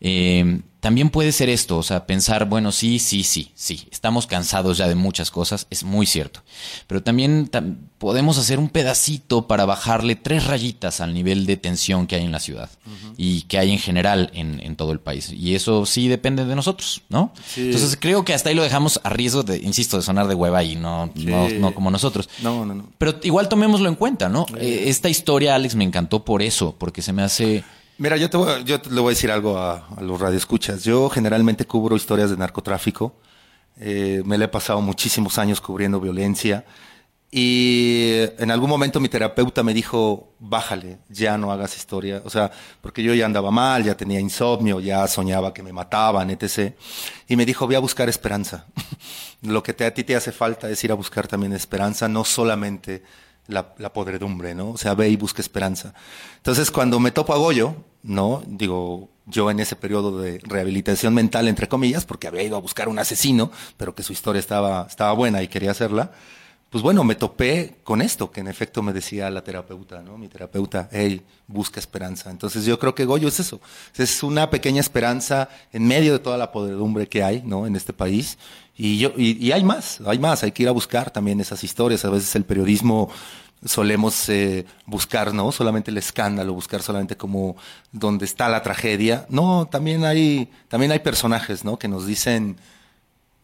eh, 0.04 0.60
también 0.80 1.10
puede 1.10 1.30
ser 1.30 1.48
esto, 1.48 1.78
o 1.78 1.82
sea, 1.84 2.06
pensar, 2.06 2.46
bueno, 2.48 2.72
sí, 2.72 2.98
sí, 2.98 3.22
sí, 3.22 3.52
sí, 3.54 3.86
estamos 3.92 4.26
cansados 4.26 4.78
ya 4.78 4.88
de 4.88 4.96
muchas 4.96 5.30
cosas, 5.30 5.68
es 5.70 5.84
muy 5.84 6.06
cierto, 6.06 6.40
pero 6.88 7.04
también 7.04 7.48
tam- 7.48 7.76
podemos 7.98 8.36
hacer 8.36 8.58
un 8.58 8.68
pedacito 8.68 9.46
para 9.46 9.64
bajarle 9.64 10.16
tres 10.16 10.44
rayitas 10.44 11.00
al 11.00 11.14
nivel 11.14 11.46
de 11.46 11.56
tensión 11.56 12.08
que 12.08 12.16
hay 12.16 12.24
en 12.24 12.32
la 12.32 12.40
ciudad 12.40 12.68
y 13.16 13.42
que 13.42 13.58
hay 13.60 13.70
en 13.70 13.78
general 13.78 14.32
en, 14.34 14.58
en 14.58 14.74
todo 14.74 14.90
el 14.90 14.98
país. 14.98 15.30
Y 15.32 15.54
eso 15.54 15.86
sí 15.86 16.08
depende 16.08 16.44
de 16.46 16.56
nosotros, 16.56 17.02
¿no? 17.08 17.32
Sí. 17.46 17.60
Entonces 17.66 17.96
creo 18.00 18.24
que 18.24 18.34
hasta 18.34 18.48
ahí 18.48 18.56
lo 18.56 18.64
dejamos 18.64 19.00
a 19.04 19.08
riesgo 19.10 19.44
de, 19.44 19.58
insisto, 19.58 19.98
de 19.98 20.02
sonar 20.02 20.26
de 20.26 20.34
hueva 20.34 20.64
y 20.64 20.74
no, 20.74 21.12
Sí. 21.14 21.26
no 21.60 21.72
como 21.76 21.92
nosotros. 21.92 22.28
No, 22.42 22.66
no, 22.66 22.74
no. 22.74 22.88
Pero 22.98 23.20
igual 23.22 23.48
tomémoslo 23.48 23.88
en 23.88 23.94
cuenta, 23.94 24.28
¿no? 24.28 24.46
Eh, 24.58 24.86
esta 24.86 25.08
historia, 25.08 25.54
Alex, 25.54 25.76
me 25.76 25.84
encantó 25.84 26.24
por 26.24 26.42
eso, 26.42 26.74
porque 26.76 27.02
se 27.02 27.12
me 27.12 27.22
hace... 27.22 27.62
Mira, 28.02 28.16
yo 28.16 28.28
te, 28.28 28.36
voy, 28.36 28.64
yo 28.64 28.80
te 28.80 28.90
le 28.90 29.00
voy 29.00 29.12
a 29.12 29.14
decir 29.14 29.30
algo 29.30 29.56
a, 29.56 29.86
a 29.96 30.00
los 30.00 30.20
radioescuchas. 30.20 30.82
Yo 30.82 31.08
generalmente 31.08 31.66
cubro 31.66 31.94
historias 31.94 32.30
de 32.30 32.36
narcotráfico. 32.36 33.14
Eh, 33.78 34.24
me 34.24 34.36
le 34.38 34.46
he 34.46 34.48
pasado 34.48 34.80
muchísimos 34.80 35.38
años 35.38 35.60
cubriendo 35.60 36.00
violencia. 36.00 36.64
Y 37.30 38.14
en 38.38 38.50
algún 38.50 38.68
momento 38.68 38.98
mi 38.98 39.08
terapeuta 39.08 39.62
me 39.62 39.72
dijo, 39.72 40.34
bájale, 40.40 40.98
ya 41.10 41.38
no 41.38 41.52
hagas 41.52 41.76
historia. 41.76 42.22
O 42.24 42.30
sea, 42.30 42.50
porque 42.80 43.04
yo 43.04 43.14
ya 43.14 43.24
andaba 43.24 43.52
mal, 43.52 43.84
ya 43.84 43.96
tenía 43.96 44.18
insomnio, 44.18 44.80
ya 44.80 45.06
soñaba 45.06 45.54
que 45.54 45.62
me 45.62 45.72
mataban, 45.72 46.28
etc. 46.30 46.74
Y 47.28 47.36
me 47.36 47.46
dijo, 47.46 47.68
ve 47.68 47.76
a 47.76 47.78
buscar 47.78 48.08
esperanza. 48.08 48.66
Lo 49.42 49.62
que 49.62 49.74
te, 49.74 49.84
a 49.84 49.94
ti 49.94 50.02
te 50.02 50.16
hace 50.16 50.32
falta 50.32 50.68
es 50.68 50.82
ir 50.82 50.90
a 50.90 50.96
buscar 50.96 51.28
también 51.28 51.52
esperanza, 51.52 52.08
no 52.08 52.24
solamente 52.24 53.04
la, 53.46 53.76
la 53.78 53.92
podredumbre, 53.92 54.56
¿no? 54.56 54.70
O 54.70 54.76
sea, 54.76 54.94
ve 54.94 55.08
y 55.08 55.16
busca 55.16 55.40
esperanza. 55.40 55.94
Entonces, 56.38 56.72
cuando 56.72 56.98
me 56.98 57.12
topo 57.12 57.32
a 57.32 57.36
Goyo, 57.36 57.76
¿no? 58.02 58.42
Digo, 58.46 59.08
yo 59.26 59.50
en 59.50 59.60
ese 59.60 59.76
periodo 59.76 60.20
de 60.20 60.40
rehabilitación 60.44 61.14
mental, 61.14 61.48
entre 61.48 61.68
comillas, 61.68 62.04
porque 62.04 62.26
había 62.26 62.42
ido 62.42 62.56
a 62.56 62.60
buscar 62.60 62.88
un 62.88 62.98
asesino, 62.98 63.50
pero 63.76 63.94
que 63.94 64.02
su 64.02 64.12
historia 64.12 64.40
estaba, 64.40 64.86
estaba 64.88 65.12
buena 65.12 65.42
y 65.42 65.48
quería 65.48 65.70
hacerla, 65.70 66.12
pues 66.72 66.82
bueno, 66.82 67.04
me 67.04 67.14
topé 67.14 67.76
con 67.84 68.00
esto, 68.00 68.30
que 68.30 68.40
en 68.40 68.48
efecto 68.48 68.82
me 68.82 68.94
decía 68.94 69.28
la 69.28 69.44
terapeuta, 69.44 70.00
¿no? 70.00 70.16
Mi 70.16 70.28
terapeuta, 70.28 70.88
hey, 70.90 71.20
busca 71.46 71.78
esperanza. 71.78 72.30
Entonces 72.30 72.64
yo 72.64 72.78
creo 72.78 72.94
que 72.94 73.04
Goyo 73.04 73.28
es 73.28 73.40
eso, 73.40 73.60
es 73.94 74.22
una 74.22 74.48
pequeña 74.48 74.80
esperanza 74.80 75.50
en 75.70 75.86
medio 75.86 76.14
de 76.14 76.18
toda 76.18 76.38
la 76.38 76.50
podredumbre 76.50 77.06
que 77.08 77.22
hay, 77.22 77.42
¿no? 77.44 77.66
En 77.66 77.76
este 77.76 77.92
país. 77.92 78.38
Y 78.74 78.96
yo, 78.96 79.12
y, 79.18 79.32
y 79.46 79.52
hay 79.52 79.62
más, 79.64 80.00
hay 80.06 80.18
más, 80.18 80.44
hay 80.44 80.52
que 80.52 80.62
ir 80.62 80.68
a 80.70 80.72
buscar 80.72 81.10
también 81.10 81.40
esas 81.40 81.62
historias. 81.62 82.06
A 82.06 82.10
veces 82.10 82.34
el 82.36 82.46
periodismo 82.46 83.10
solemos 83.64 84.28
eh, 84.28 84.66
buscar, 84.86 85.32
¿no? 85.32 85.52
Solamente 85.52 85.90
el 85.90 85.98
escándalo, 85.98 86.54
buscar 86.54 86.82
solamente 86.82 87.16
como 87.16 87.56
donde 87.92 88.24
está 88.24 88.48
la 88.48 88.62
tragedia. 88.62 89.26
No, 89.28 89.66
también 89.66 90.04
hay, 90.04 90.50
también 90.68 90.92
hay 90.92 90.98
personajes, 91.00 91.64
¿no? 91.64 91.78
Que 91.78 91.88
nos 91.88 92.06
dicen, 92.06 92.56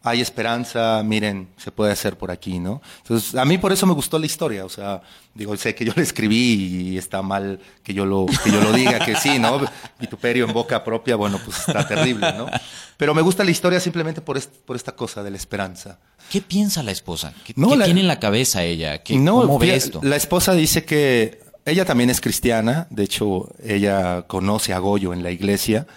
hay 0.01 0.21
esperanza, 0.21 1.01
miren, 1.03 1.49
se 1.57 1.71
puede 1.71 1.91
hacer 1.91 2.17
por 2.17 2.31
aquí, 2.31 2.57
¿no? 2.59 2.81
Entonces, 2.99 3.35
a 3.35 3.43
mí 3.43 3.57
por 3.57 3.73
eso 3.73 3.85
me 3.85 3.93
gustó 3.93 4.17
la 4.17 4.25
historia, 4.27 4.63
o 4.63 4.69
sea, 4.69 5.01
digo, 5.33 5.55
sé 5.57 5.75
que 5.75 5.83
yo 5.83 5.91
la 5.95 6.01
escribí 6.03 6.91
y 6.93 6.97
está 6.97 7.21
mal 7.21 7.59
que 7.83 7.93
yo 7.93 8.05
lo, 8.05 8.25
que 8.43 8.49
yo 8.51 8.61
lo 8.61 8.71
diga, 8.71 9.03
que 9.05 9.15
sí, 9.17 9.39
¿no? 9.39 9.59
Vituperio 9.99 10.45
en 10.45 10.53
boca 10.53 10.83
propia, 10.85 11.17
bueno, 11.17 11.37
pues 11.43 11.59
está 11.67 11.85
terrible, 11.87 12.31
¿no? 12.33 12.47
Pero 12.95 13.13
me 13.13 13.21
gusta 13.21 13.43
la 13.43 13.51
historia 13.51 13.79
simplemente 13.81 14.21
por, 14.21 14.37
est- 14.37 14.53
por 14.65 14.75
esta 14.77 14.93
cosa 14.93 15.21
de 15.21 15.31
la 15.31 15.37
esperanza. 15.37 15.99
¿Qué 16.31 16.41
piensa 16.41 16.81
la 16.81 16.91
esposa? 16.91 17.33
¿Qué, 17.43 17.53
No, 17.57 17.69
qué 17.71 17.77
la- 17.77 17.85
tiene 17.85 17.99
en 18.01 18.07
la 18.07 18.19
cabeza 18.19 18.63
ella? 18.63 18.99
¿Qué, 19.03 19.17
No, 19.17 19.41
¿Cómo 19.41 19.59
ve 19.59 19.75
esto? 19.75 19.99
La 20.01 20.15
esposa 20.15 20.53
dice 20.53 20.85
que 20.85 21.41
ella 21.65 21.83
también 21.83 22.09
es 22.09 22.21
cristiana, 22.21 22.87
de 22.89 23.03
hecho 23.03 23.49
ella 23.63 24.21
conoce 24.27 24.73
a 24.73 24.79
Goyo 24.79 25.11
en 25.13 25.23
la 25.23 25.31
iglesia, 25.31 25.87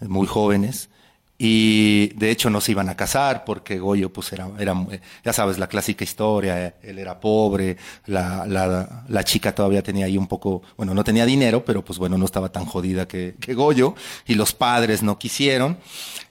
muy 0.00 0.28
jóvenes, 0.28 0.90
y 1.40 2.08
de 2.16 2.32
hecho 2.32 2.50
no 2.50 2.60
se 2.60 2.72
iban 2.72 2.88
a 2.88 2.96
casar 2.96 3.44
porque 3.44 3.78
Goyo 3.78 4.12
pues 4.12 4.32
era, 4.32 4.50
era 4.58 4.74
ya 5.24 5.32
sabes, 5.32 5.56
la 5.58 5.68
clásica 5.68 6.02
historia, 6.02 6.74
él 6.82 6.98
era 6.98 7.20
pobre, 7.20 7.76
la, 8.06 8.44
la, 8.44 9.04
la 9.06 9.24
chica 9.24 9.54
todavía 9.54 9.80
tenía 9.84 10.06
ahí 10.06 10.18
un 10.18 10.26
poco, 10.26 10.62
bueno, 10.76 10.94
no 10.94 11.04
tenía 11.04 11.24
dinero, 11.24 11.64
pero 11.64 11.84
pues 11.84 12.00
bueno, 12.00 12.18
no 12.18 12.24
estaba 12.24 12.48
tan 12.48 12.64
jodida 12.64 13.06
que, 13.06 13.36
que 13.38 13.54
Goyo, 13.54 13.94
y 14.26 14.34
los 14.34 14.52
padres 14.52 15.04
no 15.04 15.16
quisieron. 15.16 15.78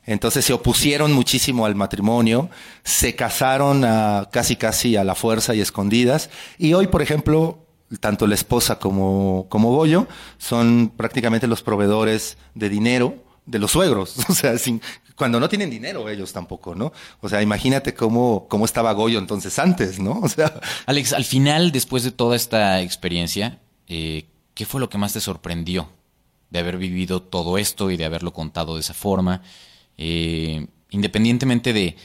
Entonces 0.06 0.46
se 0.46 0.54
opusieron 0.54 1.14
muchísimo 1.14 1.66
al 1.66 1.76
matrimonio, 1.76 2.50
se 2.84 3.16
casaron 3.16 3.86
a, 3.86 4.30
casi 4.32 4.56
casi 4.58 4.98
a 4.98 5.04
la 5.04 5.16
fuerza 5.16 5.56
y 5.56 5.62
escondidas. 5.62 6.30
Y 6.58 6.74
hoy, 6.74 6.88
por 6.88 7.02
ejemplo, 7.02 7.60
tanto 8.00 8.28
la 8.28 8.36
esposa 8.36 8.80
como, 8.80 9.48
como 9.50 9.74
Goyo 9.74 10.08
son 10.38 10.92
prácticamente 10.96 11.48
los 11.48 11.62
proveedores 11.62 12.38
de 12.56 12.70
dinero 12.70 13.27
de 13.48 13.58
los 13.58 13.72
suegros. 13.72 14.16
O 14.30 14.34
sea, 14.34 14.58
sin, 14.60 14.82
cuando 15.16 15.40
no 15.40 15.50
tienen 15.50 15.72
dinero 15.72 16.08
ellos 16.10 16.32
tampoco, 16.32 16.76
¿no? 16.76 16.94
O 17.22 17.30
sea, 17.30 17.42
imagínate 17.42 17.96
cómo, 17.96 18.46
cómo 18.48 18.66
estaba 18.66 18.92
Goyo 18.94 19.18
entonces 19.18 19.58
antes, 19.58 20.00
¿no? 20.00 20.20
O 20.22 20.30
sea, 20.30 20.60
Alex, 20.86 21.14
al 21.14 21.26
final, 21.26 21.72
después 21.72 22.04
de 22.04 22.12
toda 22.12 22.36
esta 22.36 22.82
experiencia, 22.82 23.60
eh, 23.88 24.26
¿qué 24.54 24.66
fue 24.66 24.80
lo 24.80 24.90
que 24.90 25.00
más 25.00 25.14
te 25.14 25.22
sorprendió 25.22 25.90
de 26.52 26.60
haber 26.60 26.78
vivido 26.78 27.22
todo 27.22 27.58
esto 27.58 27.90
y 27.90 27.98
de 27.98 28.06
haberlo 28.06 28.34
contado 28.34 28.76
de 28.76 28.82
esa 28.82 28.94
forma? 28.94 29.42
Eh, 29.98 30.68
independientemente 30.92 31.74
de 31.74 31.96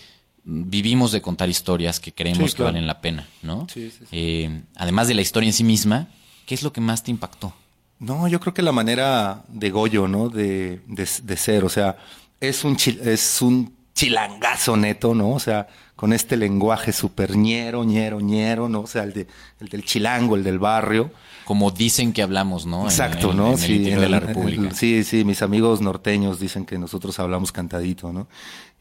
vivimos 0.45 1.13
de 1.13 1.23
contar 1.23 1.49
historias 1.49 2.01
que 2.01 2.13
creemos 2.13 2.51
Sí, 2.51 2.57
que 2.57 2.63
valen 2.65 2.87
la 2.87 3.01
pena, 3.01 3.29
¿no? 3.43 3.67
Sí, 3.73 3.91
sí, 3.91 3.99
sí. 4.01 4.07
Eh, 4.11 4.63
además 4.75 5.07
de 5.07 5.15
la 5.15 5.23
historia 5.23 5.47
en 5.49 5.53
sí 5.53 5.63
misma, 5.63 6.09
¿qué 6.47 6.55
es 6.55 6.63
lo 6.63 6.73
que 6.73 6.81
más 6.81 7.05
te 7.05 7.11
impactó? 7.13 7.55
No, 8.03 8.27
yo 8.29 8.41
creo 8.41 8.53
que 8.53 8.63
la 8.63 8.73
manera 8.73 9.45
de 9.49 9.71
Goyo, 9.71 10.09
¿no? 10.09 10.29
De, 10.29 10.81
de, 10.87 11.09
de 11.23 11.37
ser, 11.37 11.65
o 11.65 11.69
sea, 11.69 11.97
es 12.41 12.65
un, 12.65 12.77
chil- 12.77 13.01
es 13.07 13.41
un 13.41 13.73
chilangazo 13.95 14.77
neto, 14.77 15.15
¿no? 15.15 15.31
O 15.31 15.39
sea, 15.39 15.69
con 15.95 16.13
este 16.13 16.37
lenguaje 16.37 16.93
súper 16.93 17.37
ñero, 17.37 17.85
ñero, 17.85 18.21
ñero, 18.21 18.69
¿no? 18.69 18.81
O 18.81 18.87
sea, 18.89 19.05
el, 19.05 19.13
de, 19.13 19.27
el 19.61 19.69
del 19.69 19.85
chilango, 19.85 20.35
el 20.35 20.43
del 20.43 20.59
barrio. 20.59 21.13
Como 21.45 21.71
dicen 21.71 22.13
que 22.13 22.23
hablamos, 22.23 22.67
¿no? 22.67 22.85
Exacto, 22.87 23.31
en- 23.31 23.37
¿no? 23.37 23.47
En, 23.49 23.53
el 23.53 23.59
sí, 23.59 23.73
interior 23.77 23.99
en 23.99 24.01
de 24.05 24.09
la 24.09 24.17
el- 24.19 24.23
República. 24.27 24.63
el- 24.69 24.75
sí, 24.75 25.05
sí, 25.05 25.25
mis 25.25 25.41
amigos 25.43 25.81
norteños 25.81 26.41
dicen 26.41 26.65
que 26.67 26.79
nosotros 26.79 27.19
hablamos 27.21 27.53
cantadito, 27.53 28.13
¿no? 28.13 28.27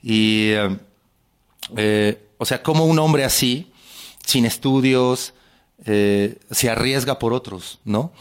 Y, 0.01 0.49
eh, 0.53 0.77
eh, 1.77 2.27
o 2.39 2.45
sea, 2.45 2.63
como 2.63 2.86
un 2.86 2.97
hombre 2.97 3.23
así, 3.23 3.71
sin 4.25 4.45
estudios, 4.45 5.36
eh, 5.86 6.39
se 6.49 6.69
arriesga 6.71 7.19
por 7.19 7.34
otros, 7.34 7.79
¿no? 7.86 8.12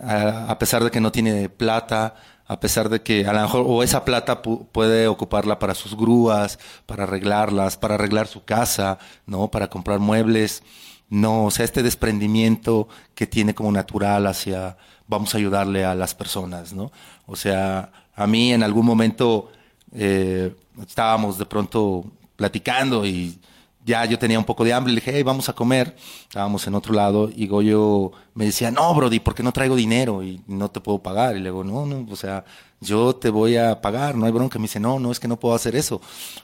A, 0.00 0.58
pesar 0.58 0.84
de 0.84 0.90
que 0.90 1.00
no 1.00 1.12
tiene 1.12 1.48
plata, 1.48 2.14
a 2.46 2.60
pesar 2.60 2.88
de 2.88 3.02
que 3.02 3.26
a 3.26 3.32
lo 3.32 3.40
mejor, 3.40 3.64
o 3.66 3.82
esa 3.82 4.04
plata 4.04 4.42
pu- 4.42 4.66
puede 4.70 5.08
ocuparla 5.08 5.58
para 5.58 5.74
sus 5.74 5.96
grúas, 5.96 6.58
para 6.86 7.04
arreglarlas, 7.04 7.76
para 7.76 7.94
arreglar 7.96 8.26
su 8.28 8.44
casa, 8.44 8.98
¿no? 9.26 9.50
Para 9.50 9.68
comprar 9.68 9.98
muebles. 9.98 10.62
No, 11.08 11.44
o 11.46 11.50
sea, 11.50 11.64
este 11.64 11.82
desprendimiento 11.82 12.88
que 13.14 13.26
tiene 13.26 13.54
como 13.54 13.70
natural 13.72 14.26
hacia 14.26 14.76
vamos 15.08 15.34
a 15.34 15.38
ayudarle 15.38 15.84
a 15.84 15.94
las 15.94 16.14
personas, 16.14 16.72
¿no? 16.72 16.90
O 17.26 17.36
sea, 17.36 17.92
a 18.14 18.26
mí 18.26 18.52
en 18.52 18.62
algún 18.62 18.86
momento 18.86 19.50
eh, 19.92 20.54
estábamos 20.80 21.38
de 21.38 21.46
pronto 21.46 22.04
platicando 22.36 23.06
y 23.06 23.38
ya 23.86 24.04
yo 24.04 24.18
tenía 24.18 24.38
un 24.38 24.44
poco 24.44 24.64
de 24.64 24.72
hambre, 24.72 24.92
le 24.92 25.00
dije, 25.00 25.12
hey, 25.14 25.22
vamos 25.22 25.48
a 25.48 25.52
comer, 25.52 25.94
estábamos 26.22 26.66
en 26.66 26.74
otro 26.74 26.92
lado 26.92 27.30
y 27.34 27.46
Goyo 27.46 28.10
me 28.34 28.44
decía, 28.46 28.72
no, 28.72 28.92
Brody, 28.92 29.20
¿por 29.20 29.34
qué 29.34 29.44
no 29.44 29.52
traigo 29.52 29.76
dinero 29.76 30.24
y 30.24 30.42
no 30.48 30.68
te 30.68 30.80
puedo 30.80 30.98
pagar? 30.98 31.36
Y 31.36 31.38
le 31.38 31.50
digo, 31.50 31.62
no, 31.62 31.86
no, 31.86 32.04
o 32.10 32.16
sea, 32.16 32.44
yo 32.80 33.14
te 33.14 33.30
voy 33.30 33.56
a 33.56 33.80
pagar, 33.80 34.16
no 34.16 34.26
hay 34.26 34.32
bronca. 34.32 34.58
Me 34.58 34.64
dice, 34.64 34.80
no, 34.80 34.98
no, 34.98 35.12
es 35.12 35.20
que 35.20 35.28
no 35.28 35.38
puedo 35.38 35.54
hacer 35.54 35.76
eso, 35.76 36.00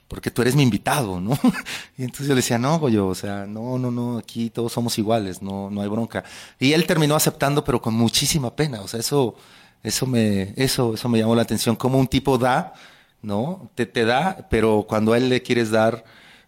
porque 0.06 0.30
tú 0.30 0.40
eres 0.40 0.54
mi 0.54 0.62
invitado, 0.62 1.20
¿no? 1.20 1.36
Y 1.98 2.04
entonces 2.04 2.28
yo 2.28 2.34
le 2.34 2.42
decía, 2.42 2.58
no, 2.58 2.78
Goyo, 2.78 3.08
o 3.08 3.14
sea, 3.14 3.44
no, 3.44 3.76
no, 3.76 3.90
no, 3.90 4.18
aquí 4.18 4.48
todos 4.48 4.72
somos 4.72 4.96
iguales, 4.98 5.42
no, 5.42 5.68
no 5.68 5.82
hay 5.82 5.88
bronca. 5.88 6.22
Y 6.60 6.72
él 6.72 6.86
terminó 6.86 7.16
aceptando, 7.16 7.64
pero 7.64 7.82
con 7.82 7.94
muchísima 7.94 8.54
pena, 8.54 8.82
o 8.82 8.88
sea, 8.88 9.00
eso, 9.00 9.34
eso 9.82 10.06
me, 10.06 10.54
eso, 10.56 10.94
eso 10.94 11.08
me 11.08 11.18
llamó 11.18 11.34
la 11.34 11.42
atención, 11.42 11.74
como 11.74 11.98
un 11.98 12.06
tipo 12.06 12.38
da, 12.38 12.72
¿no? 13.20 13.68
Te, 13.74 13.84
te 13.84 14.04
da, 14.04 14.46
pero 14.48 14.86
cuando 14.88 15.12
a 15.12 15.18
él 15.18 15.28
le 15.28 15.42
quieres 15.42 15.70
dar, 15.72 16.04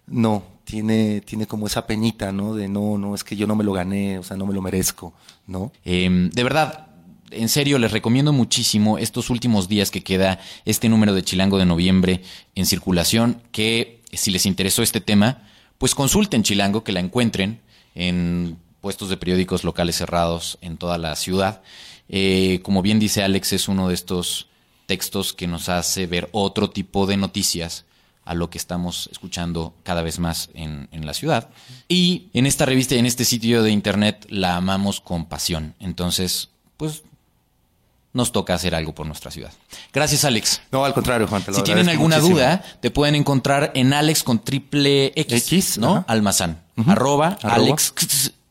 no, 0.07 0.54
tiene, 0.65 1.21
tiene 1.21 1.47
como 1.47 1.67
esa 1.67 1.87
penita, 1.87 2.33
¿no? 2.33 2.55
De 2.55 2.69
no, 2.69 2.99
no, 2.99 3.15
es 3.15 3.25
que 3.25 3.37
yo 3.37 3.47
no 3.47 3.57
me 3.57 3.65
lo 3.65 3.73
gané, 3.73 4.19
o 4.19 4.23
sea, 4.23 4.37
no 4.37 4.47
me 4.47 4.55
lo 4.55 4.63
merezco, 4.63 5.15
¿no? 5.47 5.73
Eh, 5.85 6.31
de 6.33 6.43
verdad, 6.43 6.89
en 7.31 7.49
serio, 7.49 7.79
les 7.79 7.93
recomiendo 7.93 8.33
muchísimo 8.33 8.99
estos 8.99 9.31
últimos 9.31 9.69
días 9.69 9.91
que 9.91 10.03
queda 10.03 10.41
este 10.65 10.89
número 10.89 11.15
de 11.15 11.23
Chilango 11.23 11.59
de 11.59 11.67
noviembre 11.67 12.23
en 12.55 12.67
circulación, 12.67 13.43
que 13.53 14.01
si 14.13 14.31
les 14.31 14.47
interesó 14.47 14.83
este 14.83 15.01
tema, 15.01 15.43
pues 15.79 15.95
consulten 15.95 16.43
Chilango, 16.43 16.85
que 16.85 16.93
la 16.93 17.01
encuentren 17.01 17.61
en 17.95 18.57
puestos 18.81 19.09
de 19.09 19.17
periódicos 19.17 19.65
locales 19.65 19.97
cerrados 19.97 20.59
en 20.61 20.77
toda 20.77 20.99
la 20.99 21.17
ciudad. 21.17 21.63
Eh, 22.09 22.61
como 22.63 22.83
bien 22.83 22.99
dice 22.99 23.23
Alex, 23.23 23.53
es 23.53 23.69
uno 23.69 23.89
de 23.89 23.95
estos 23.95 24.49
textos 24.87 25.33
que 25.33 25.47
nos 25.47 25.69
hace 25.69 26.07
ver 26.07 26.29
otro 26.33 26.71
tipo 26.71 27.07
de 27.07 27.17
noticias 27.17 27.87
a 28.25 28.35
lo 28.35 28.51
que 28.51 28.59
estamos 28.59 29.09
escuchando 29.13 29.75
cada 29.83 30.03
vez 30.03 30.19
más 30.19 30.51
en, 30.55 30.89
en 30.93 31.07
la 31.07 31.15
ciudad. 31.15 31.51
Y 31.89 32.29
en 32.33 32.47
esta 32.47 32.65
revista 32.67 32.95
y 32.95 32.99
en 32.99 33.07
este 33.07 33.25
sitio 33.25 33.63
de 33.63 33.71
internet 33.71 34.27
la 34.29 34.57
amamos 34.57 35.01
con 35.01 35.27
pasión. 35.27 35.75
Entonces, 35.81 36.51
pues 36.77 37.03
nos 38.15 38.31
toca 38.31 38.55
hacer 38.55 38.75
algo 38.75 38.95
por 38.95 39.07
nuestra 39.07 39.31
ciudad. 39.31 39.53
Gracias, 39.93 40.25
Alex. 40.25 40.63
No, 40.71 40.85
al 40.85 40.95
contrario, 40.95 41.27
Juan, 41.27 41.43
te 41.43 41.51
lo 41.51 41.57
Si 41.59 41.63
tienen 41.65 41.89
alguna 41.89 42.17
muchísimo. 42.17 42.39
duda, 42.39 42.65
te 42.81 42.91
pueden 42.91 43.17
encontrar 43.17 43.73
en 43.75 43.93
Alex 43.93 44.23
con 44.23 44.39
triple 44.39 45.13
X, 45.17 45.53
X, 45.53 45.79
¿no? 45.79 45.97
ajá. 45.97 46.05
Almazán. 46.09 46.63
Arroba, 46.87 47.39
Arroba. 47.43 47.55
Alex 47.55 47.93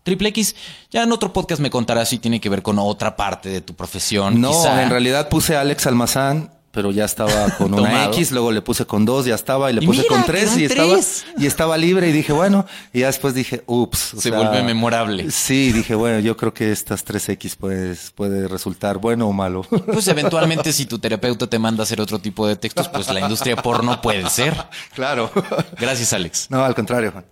triple 0.03 0.29
X. 0.29 0.55
Ya 0.91 1.03
en 1.03 1.11
otro 1.13 1.31
podcast 1.31 1.61
me 1.61 1.69
contarás 1.69 2.09
si 2.09 2.19
tiene 2.19 2.41
que 2.41 2.49
ver 2.49 2.61
con 2.61 2.77
otra 2.77 3.15
parte 3.15 3.49
de 3.49 3.61
tu 3.61 3.73
profesión. 3.73 4.39
No, 4.41 4.51
quizá. 4.51 4.83
en 4.83 4.89
realidad 4.89 5.29
puse 5.29 5.55
Alex 5.55 5.87
Almazán, 5.87 6.51
pero 6.73 6.91
ya 6.91 7.05
estaba 7.05 7.49
con 7.57 7.73
una 7.73 7.83
Tomado. 7.89 8.13
X, 8.13 8.31
luego 8.31 8.51
le 8.51 8.61
puse 8.61 8.85
con 8.85 9.05
dos, 9.05 9.25
ya 9.25 9.35
estaba, 9.35 9.69
y 9.69 9.75
le 9.75 9.83
Y 9.83 9.87
puse 9.87 10.01
mira, 10.01 10.13
con 10.15 10.25
tres 10.25 10.57
y 10.57 10.65
estaba, 10.65 10.93
tres. 10.93 11.25
y 11.37 11.45
estaba 11.45 11.77
libre 11.77 12.09
y 12.09 12.11
dije, 12.11 12.33
bueno, 12.33 12.65
y 12.91 13.01
ya 13.01 13.07
después 13.07 13.33
dije, 13.35 13.63
ups. 13.67 14.15
o 14.15 14.21
Se 14.21 14.31
vuelve 14.31 14.63
memorable. 14.63 15.29
Sí, 15.31 15.71
dije, 15.71 15.93
bueno, 15.95 16.19
yo 16.19 16.35
creo 16.35 16.53
que 16.53 16.71
estas 16.71 17.03
tres 17.03 17.29
X 17.29 17.55
pues, 17.55 18.11
puede 18.15 18.47
resultar 18.47 18.97
bueno 18.97 19.27
o 19.27 19.33
malo. 19.33 19.65
Pues 19.93 20.07
eventualmente 20.07 20.73
si 20.73 20.85
tu 20.87 20.97
terapeuta 20.97 21.45
te 21.47 21.59
manda 21.59 21.81
a 21.81 21.85
hacer 21.85 22.01
otro 22.01 22.17
tipo 22.19 22.47
de 22.47 22.55
textos, 22.55 22.89
pues 22.89 23.07
la 23.13 23.19
industria 23.19 23.55
porno 23.55 24.01
puede 24.01 24.27
ser. 24.29 24.55
claro. 24.95 25.31
Gracias, 25.79 26.11
Alex. 26.13 26.47
No, 26.49 26.63
al 26.65 26.73
contrario, 26.73 27.11
Juan. 27.11 27.25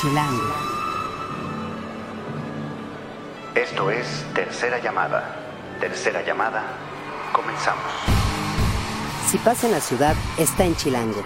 Chilango. 0.00 0.54
Esto 3.54 3.90
es 3.90 4.06
Tercera 4.34 4.80
Llamada. 4.82 5.34
Tercera 5.80 6.24
Llamada. 6.24 6.62
Comenzamos. 7.32 7.84
Si 9.30 9.38
pasa 9.38 9.66
en 9.66 9.72
la 9.72 9.80
ciudad, 9.80 10.14
está 10.38 10.64
en 10.64 10.76
Chilango. 10.76 11.22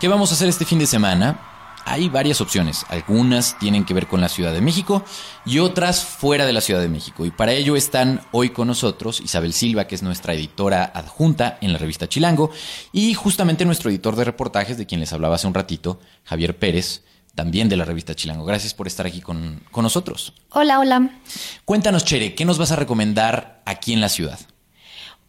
¿Qué 0.00 0.08
vamos 0.08 0.30
a 0.30 0.34
hacer 0.34 0.48
este 0.48 0.64
fin 0.64 0.78
de 0.78 0.86
semana? 0.86 1.40
Hay 1.88 2.08
varias 2.08 2.40
opciones. 2.40 2.84
Algunas 2.88 3.58
tienen 3.60 3.84
que 3.84 3.94
ver 3.94 4.08
con 4.08 4.20
la 4.20 4.28
Ciudad 4.28 4.52
de 4.52 4.60
México 4.60 5.04
y 5.44 5.60
otras 5.60 6.04
fuera 6.04 6.44
de 6.44 6.52
la 6.52 6.60
Ciudad 6.60 6.80
de 6.80 6.88
México. 6.88 7.24
Y 7.24 7.30
para 7.30 7.52
ello 7.52 7.76
están 7.76 8.22
hoy 8.32 8.50
con 8.50 8.66
nosotros 8.66 9.20
Isabel 9.20 9.52
Silva, 9.52 9.86
que 9.86 9.94
es 9.94 10.02
nuestra 10.02 10.34
editora 10.34 10.84
adjunta 10.84 11.58
en 11.60 11.72
la 11.72 11.78
revista 11.78 12.08
Chilango, 12.08 12.50
y 12.92 13.14
justamente 13.14 13.64
nuestro 13.64 13.88
editor 13.88 14.16
de 14.16 14.24
reportajes, 14.24 14.78
de 14.78 14.86
quien 14.86 15.00
les 15.00 15.12
hablaba 15.12 15.36
hace 15.36 15.46
un 15.46 15.54
ratito, 15.54 16.00
Javier 16.24 16.58
Pérez, 16.58 17.04
también 17.36 17.68
de 17.68 17.76
la 17.76 17.84
revista 17.84 18.16
Chilango. 18.16 18.44
Gracias 18.44 18.74
por 18.74 18.88
estar 18.88 19.06
aquí 19.06 19.20
con, 19.20 19.62
con 19.70 19.84
nosotros. 19.84 20.32
Hola, 20.50 20.80
hola. 20.80 21.20
Cuéntanos, 21.64 22.04
Chere, 22.04 22.34
¿qué 22.34 22.44
nos 22.44 22.58
vas 22.58 22.72
a 22.72 22.76
recomendar 22.76 23.62
aquí 23.64 23.92
en 23.92 24.00
la 24.00 24.08
ciudad? 24.08 24.40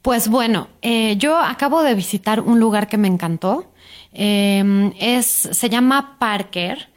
Pues 0.07 0.29
bueno, 0.29 0.69
eh, 0.81 1.17
yo 1.17 1.37
acabo 1.37 1.83
de 1.83 1.93
visitar 1.93 2.39
un 2.39 2.61
lugar 2.61 2.87
que 2.87 2.97
me 2.97 3.09
encantó. 3.09 3.69
Eh, 4.13 4.93
es, 4.97 5.25
se 5.25 5.69
llama 5.69 6.15
Parker. 6.17 6.87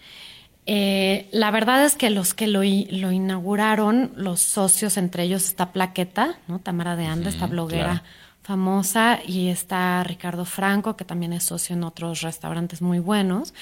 Eh, 0.64 1.28
la 1.32 1.50
verdad 1.50 1.84
es 1.84 1.96
que 1.96 2.08
los 2.08 2.34
que 2.34 2.46
lo, 2.46 2.62
inauguraron, 2.62 4.12
los 4.14 4.40
socios, 4.40 4.96
entre 4.96 5.24
ellos 5.24 5.44
está 5.44 5.72
Plaqueta, 5.72 6.38
¿no? 6.46 6.60
Tamara 6.60 6.94
de 6.94 7.06
Anda, 7.06 7.30
esta 7.30 7.48
bloguera 7.48 7.84
claro. 7.84 8.02
famosa 8.42 9.18
y 9.26 9.48
está 9.48 10.04
Ricardo 10.04 10.44
Franco, 10.44 10.94
que 10.94 11.04
también 11.04 11.32
es 11.32 11.42
socio 11.42 11.74
en 11.74 11.82
otros 11.82 12.20
restaurantes 12.20 12.80
muy 12.80 13.00
buenos. 13.00 13.54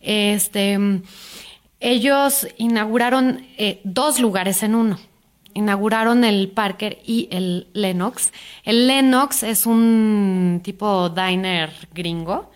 Este, 0.00 1.00
ellos 1.78 2.48
inauguraron 2.56 3.46
eh, 3.56 3.80
dos 3.84 4.18
lugares 4.18 4.64
en 4.64 4.74
uno. 4.74 4.98
Inauguraron 5.56 6.22
el 6.22 6.48
Parker 6.50 6.98
y 7.06 7.28
el 7.30 7.68
Lennox. 7.72 8.30
El 8.62 8.86
Lennox 8.86 9.42
es 9.42 9.64
un 9.64 10.60
tipo 10.62 11.08
diner 11.08 11.72
gringo, 11.94 12.50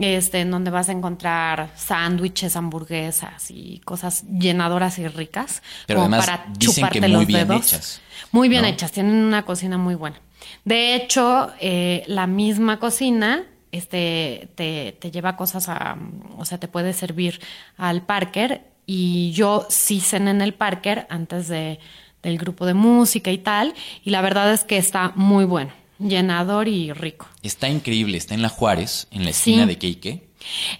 este, 0.00 0.40
en 0.40 0.50
donde 0.50 0.72
vas 0.72 0.88
a 0.88 0.92
encontrar 0.92 1.70
sándwiches, 1.76 2.56
hamburguesas 2.56 3.48
y 3.52 3.80
cosas 3.84 4.24
llenadoras 4.28 4.98
y 4.98 5.06
ricas. 5.06 5.62
Pero 5.86 6.00
como 6.00 6.16
además 6.16 6.26
para 6.26 6.52
dicen 6.58 6.88
que 6.88 7.00
muy 7.00 7.24
bien 7.26 7.46
dedos. 7.46 7.72
hechas, 7.72 8.00
Muy 8.32 8.48
bien 8.48 8.62
¿no? 8.62 8.68
hechas, 8.68 8.90
tienen 8.90 9.14
una 9.14 9.44
cocina 9.44 9.78
muy 9.78 9.94
buena. 9.94 10.20
De 10.64 10.96
hecho, 10.96 11.52
eh, 11.60 12.02
la 12.08 12.26
misma 12.26 12.80
cocina 12.80 13.44
este, 13.70 14.48
te, 14.56 14.96
te 15.00 15.12
lleva 15.12 15.36
cosas 15.36 15.68
a, 15.68 15.96
o 16.36 16.44
sea, 16.44 16.58
te 16.58 16.66
puede 16.66 16.92
servir 16.92 17.40
al 17.76 18.02
Parker 18.02 18.71
y 18.86 19.32
yo 19.32 19.66
sí 19.68 20.00
cené 20.00 20.30
en 20.32 20.42
el 20.42 20.54
Parker 20.54 21.06
antes 21.10 21.48
de, 21.48 21.78
del 22.22 22.38
grupo 22.38 22.66
de 22.66 22.74
música 22.74 23.30
y 23.30 23.38
tal, 23.38 23.74
y 24.04 24.10
la 24.10 24.20
verdad 24.22 24.52
es 24.52 24.64
que 24.64 24.76
está 24.78 25.12
muy 25.16 25.44
bueno, 25.44 25.72
llenador 25.98 26.68
y 26.68 26.92
rico. 26.92 27.26
Está 27.42 27.68
increíble, 27.68 28.18
está 28.18 28.34
en 28.34 28.42
la 28.42 28.48
Juárez, 28.48 29.06
en 29.10 29.24
la 29.24 29.30
esquina 29.30 29.62
Sí. 29.62 29.68
de 29.68 29.78
Keike. 29.78 30.28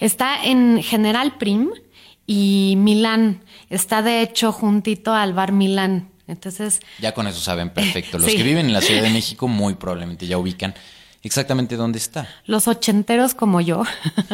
Está 0.01 0.45
en 0.45 0.83
General 0.83 1.37
Prim 1.39 1.71
y 2.27 2.75
Milán, 2.79 3.43
está 3.71 4.03
de 4.03 4.23
hecho 4.23 4.53
juntito 4.53 5.13
al 5.15 5.33
bar 5.35 5.53
Milán. 5.53 6.09
Entonces, 6.29 6.81
Ya 7.01 7.13
con 7.15 7.27
eso 7.27 7.41
saben 7.41 7.71
perfecto. 7.75 8.19
Los 8.19 8.31
Sí. 8.31 8.37
que 8.37 8.43
viven 8.43 8.67
en 8.67 8.73
la 8.73 8.81
Ciudad 8.81 9.03
de 9.03 9.11
México 9.11 9.49
muy 9.49 9.75
probablemente 9.75 10.27
ya 10.27 10.39
ubican 10.39 10.75
exactamente 11.23 11.77
dónde 11.77 11.99
está. 11.99 12.29
los 12.47 12.69
ochenteros 12.69 13.35
como 13.35 13.61
yo. 13.61 13.83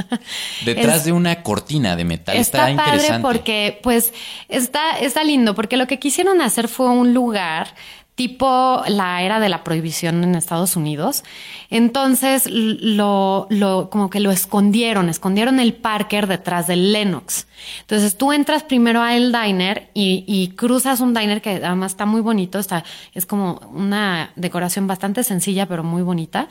Detrás 0.65 0.99
Es- 0.99 1.05
de 1.05 1.13
una 1.13 1.43
cortina 1.43 1.97
de 1.97 2.05
metal. 2.05 2.37
Está, 2.37 2.71
Está, 2.71 2.83
padre 2.85 2.97
interesante. 2.97 3.23
porque, 3.29 3.81
pues, 3.83 4.13
está, 4.49 4.99
está 4.99 5.25
lindo, 5.25 5.55
porque 5.55 5.77
lo 5.77 5.87
que 5.87 5.99
quisieron 5.99 6.41
hacer 6.41 6.69
fue 6.69 6.89
un 6.89 7.15
lugar 7.15 7.75
tipo 8.19 8.83
la 8.89 9.23
era 9.23 9.39
de 9.39 9.49
la 9.49 9.63
prohibición 9.63 10.25
en 10.25 10.35
Estados 10.35 10.75
Unidos. 10.75 11.23
Entonces, 11.71 12.49
lo, 12.51 13.47
lo, 13.49 13.91
como 13.91 14.11
que 14.11 14.19
lo 14.19 14.33
escondieron, 14.33 15.09
escondieron 15.09 15.61
el 15.61 15.73
Parker 15.73 16.27
detrás 16.27 16.67
del 16.67 16.93
Lennox. 16.93 17.47
Entonces, 17.83 18.19
tú 18.19 18.33
entras 18.33 18.65
primero 18.65 19.03
al 19.03 19.31
diner 19.31 19.89
y, 19.95 20.25
y 20.27 20.49
cruzas 20.49 20.99
un 20.99 21.15
diner 21.15 21.41
que 21.41 21.61
además 21.65 21.93
está 21.93 22.07
muy 22.07 22.21
bonito, 22.21 22.59
está, 22.59 22.83
es 23.15 23.25
como 23.25 23.61
una 23.73 24.33
decoración 24.35 24.89
bastante 24.89 25.23
sencilla, 25.23 25.67
pero 25.67 25.85
muy 25.85 26.03
bonita. 26.03 26.49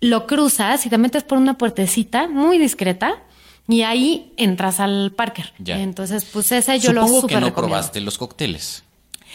Lo 0.00 0.28
cruzas 0.28 0.86
y 0.86 0.88
te 0.88 0.98
metes 0.98 1.24
por 1.24 1.36
una 1.36 1.58
puertecita 1.58 2.28
muy 2.28 2.58
discreta. 2.58 3.16
Y 3.66 3.82
ahí 3.82 4.32
entras 4.36 4.78
al 4.78 5.10
Parker. 5.16 5.52
Ya. 5.58 5.80
Entonces, 5.80 6.24
pues 6.24 6.52
ese 6.52 6.78
yo 6.78 6.92
lo 6.92 7.00
Supongo 7.02 7.20
súper 7.22 7.36
que 7.36 7.40
no 7.40 7.46
recomiendo. 7.48 7.74
probaste 7.74 8.00
los 8.00 8.18
cócteles. 8.18 8.84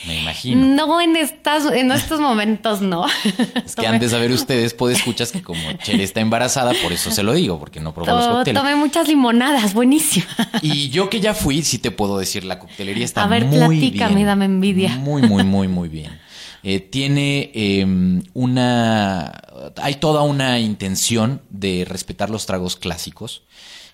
Me 0.05 0.21
imagino. 0.21 0.67
No 0.67 1.01
en 1.01 1.15
estas, 1.15 1.65
en 1.71 1.91
estos 1.91 2.19
momentos 2.19 2.81
no. 2.81 3.05
Es 3.65 3.75
que 3.75 3.87
antes 3.87 4.11
de 4.11 4.15
saber 4.17 4.31
ustedes, 4.31 4.73
puede 4.73 4.95
escuchas 4.95 5.31
que 5.31 5.41
como 5.41 5.59
Chere 5.83 6.03
está 6.03 6.21
embarazada, 6.21 6.73
por 6.83 6.93
eso 6.93 7.09
se 7.09 7.23
lo 7.23 7.33
digo, 7.33 7.59
porque 7.59 7.79
no 7.79 7.93
probó 7.93 8.11
los 8.11 8.27
cócteles. 8.27 8.61
tomé 8.61 8.75
muchas 8.75 9.07
limonadas, 9.07 9.73
buenísima. 9.73 10.27
Y 10.61 10.89
yo 10.89 11.09
que 11.09 11.19
ya 11.19 11.33
fui, 11.33 11.63
sí 11.63 11.79
te 11.79 11.91
puedo 11.91 12.17
decir, 12.19 12.43
la 12.43 12.59
coctelería 12.59 13.05
está 13.05 13.23
A 13.23 13.27
ver, 13.27 13.45
muy 13.45 13.79
platícame, 13.79 14.15
bien. 14.15 14.27
dame 14.27 14.45
envidia. 14.45 14.95
Muy, 14.97 15.23
muy, 15.23 15.43
muy, 15.43 15.67
muy 15.67 15.89
bien. 15.89 16.19
Eh, 16.63 16.79
tiene 16.79 17.51
eh, 17.53 17.85
una... 18.33 19.41
Hay 19.77 19.95
toda 19.95 20.23
una 20.23 20.59
intención 20.59 21.41
de 21.49 21.85
respetar 21.87 22.29
los 22.29 22.45
tragos 22.45 22.75
clásicos. 22.75 23.43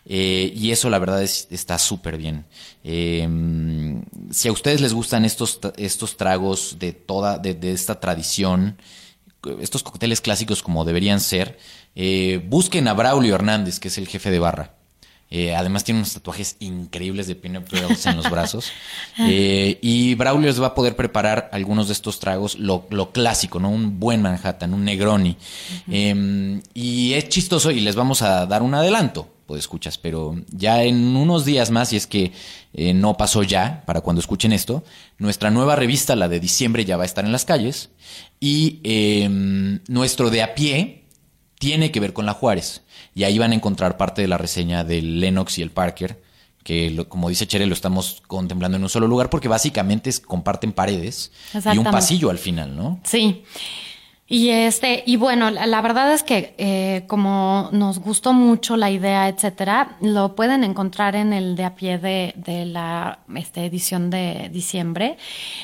Eh, 0.05 0.51
y 0.55 0.71
eso 0.71 0.89
la 0.89 0.99
verdad 0.99 1.23
es, 1.23 1.47
está 1.49 1.77
súper 1.79 2.17
bien. 2.17 2.45
Eh, 2.83 3.27
si 4.31 4.47
a 4.47 4.51
ustedes 4.51 4.81
les 4.81 4.93
gustan 4.93 5.25
estos, 5.25 5.59
estos 5.77 6.17
tragos 6.17 6.77
de 6.79 6.93
toda, 6.93 7.37
de, 7.37 7.53
de 7.53 7.71
esta 7.71 7.99
tradición, 7.99 8.77
estos 9.59 9.83
cócteles 9.83 10.21
clásicos 10.21 10.63
como 10.63 10.85
deberían 10.85 11.19
ser, 11.19 11.57
eh, 11.95 12.43
busquen 12.47 12.87
a 12.87 12.93
Braulio 12.93 13.35
Hernández, 13.35 13.79
que 13.79 13.89
es 13.89 13.97
el 13.97 14.07
jefe 14.07 14.31
de 14.31 14.39
barra. 14.39 14.75
Eh, 15.35 15.55
además 15.55 15.83
tiene 15.83 15.99
unos 15.99 16.13
tatuajes 16.13 16.57
increíbles 16.59 17.25
de 17.25 17.33
peanut 17.33 17.67
brittle 17.67 17.97
en 18.05 18.17
los 18.17 18.29
brazos. 18.29 18.71
Eh, 19.19 19.77
y 19.81 20.15
Braulio 20.15 20.47
les 20.47 20.59
va 20.61 20.67
a 20.67 20.75
poder 20.75 20.95
preparar 20.95 21.49
algunos 21.53 21.87
de 21.87 21.93
estos 21.93 22.19
tragos, 22.19 22.57
lo, 22.57 22.87
lo 22.89 23.11
clásico, 23.11 23.59
¿no? 23.59 23.69
Un 23.69 23.99
buen 23.99 24.21
Manhattan, 24.23 24.73
un 24.73 24.83
Negroni. 24.83 25.37
Eh, 25.89 26.59
y 26.73 27.13
es 27.13 27.29
chistoso 27.29 27.69
y 27.69 27.79
les 27.79 27.95
vamos 27.95 28.23
a 28.23 28.47
dar 28.47 28.63
un 28.63 28.73
adelanto, 28.73 29.29
pues 29.45 29.59
escuchas, 29.59 29.97
pero 29.97 30.35
ya 30.49 30.83
en 30.83 31.15
unos 31.15 31.45
días 31.45 31.69
más, 31.71 31.91
y 31.93 31.97
es 31.97 32.07
que 32.07 32.31
eh, 32.73 32.93
no 32.93 33.15
pasó 33.17 33.43
ya, 33.43 33.83
para 33.85 34.01
cuando 34.01 34.19
escuchen 34.19 34.53
esto, 34.53 34.83
nuestra 35.17 35.51
nueva 35.51 35.75
revista, 35.75 36.15
la 36.15 36.29
de 36.29 36.39
diciembre, 36.39 36.85
ya 36.85 36.97
va 36.97 37.03
a 37.03 37.05
estar 37.05 37.25
en 37.25 37.31
las 37.31 37.45
calles. 37.45 37.89
Y 38.39 38.79
eh, 38.83 39.27
nuestro 39.87 40.29
de 40.29 40.41
a 40.43 40.55
pie, 40.55 41.03
tiene 41.59 41.91
que 41.91 41.99
ver 41.99 42.11
con 42.13 42.25
la 42.25 42.33
Juárez. 42.33 42.81
Y 43.15 43.23
ahí 43.23 43.37
van 43.39 43.51
a 43.51 43.55
encontrar 43.55 43.95
parte 43.95 44.21
de 44.21 44.27
la 44.27 44.37
reseña 44.37 44.83
del 44.83 45.19
Lennox 45.21 45.57
y 45.59 45.61
el 45.61 45.71
Parker, 45.71 46.21
que 46.63 46.89
lo- 46.89 47.07
como 47.07 47.29
dice 47.29 47.47
Chere, 47.47 47.65
lo 47.65 47.73
estamos 47.73 48.21
contemplando 48.27 48.75
en 48.77 48.83
un 48.83 48.89
solo 48.89 49.07
lugar 49.07 49.29
porque 49.29 49.47
básicamente 49.47 50.09
es- 50.09 50.19
comparten 50.19 50.71
paredes 50.73 51.31
y 51.73 51.77
un 51.77 51.83
pasillo 52.01 52.29
al 52.29 52.37
final, 52.37 52.75
¿no? 52.75 52.99
Sí. 53.05 53.43
Y 54.25 54.49
este, 54.49 55.03
y 55.05 55.17
bueno, 55.17 55.51
la, 55.51 55.81
verdad 55.81 56.13
es 56.13 56.23
que 56.23 56.55
eh, 56.57 57.03
como 57.07 57.69
nos 57.73 57.99
gustó 57.99 58.31
mucho 58.31 58.77
la 58.77 58.89
idea, 58.89 59.27
etcétera, 59.27 59.97
lo 59.99 60.33
pueden 60.35 60.63
encontrar 60.63 61.15
en 61.15 61.33
el 61.33 61.57
de 61.57 61.65
a 61.65 61.75
pie 61.75 61.97
de, 61.97 62.33
de 62.37 62.65
la 62.65 63.19
este, 63.35 63.65
edición 63.65 64.09
de 64.09 64.49
diciembre. 64.51 65.17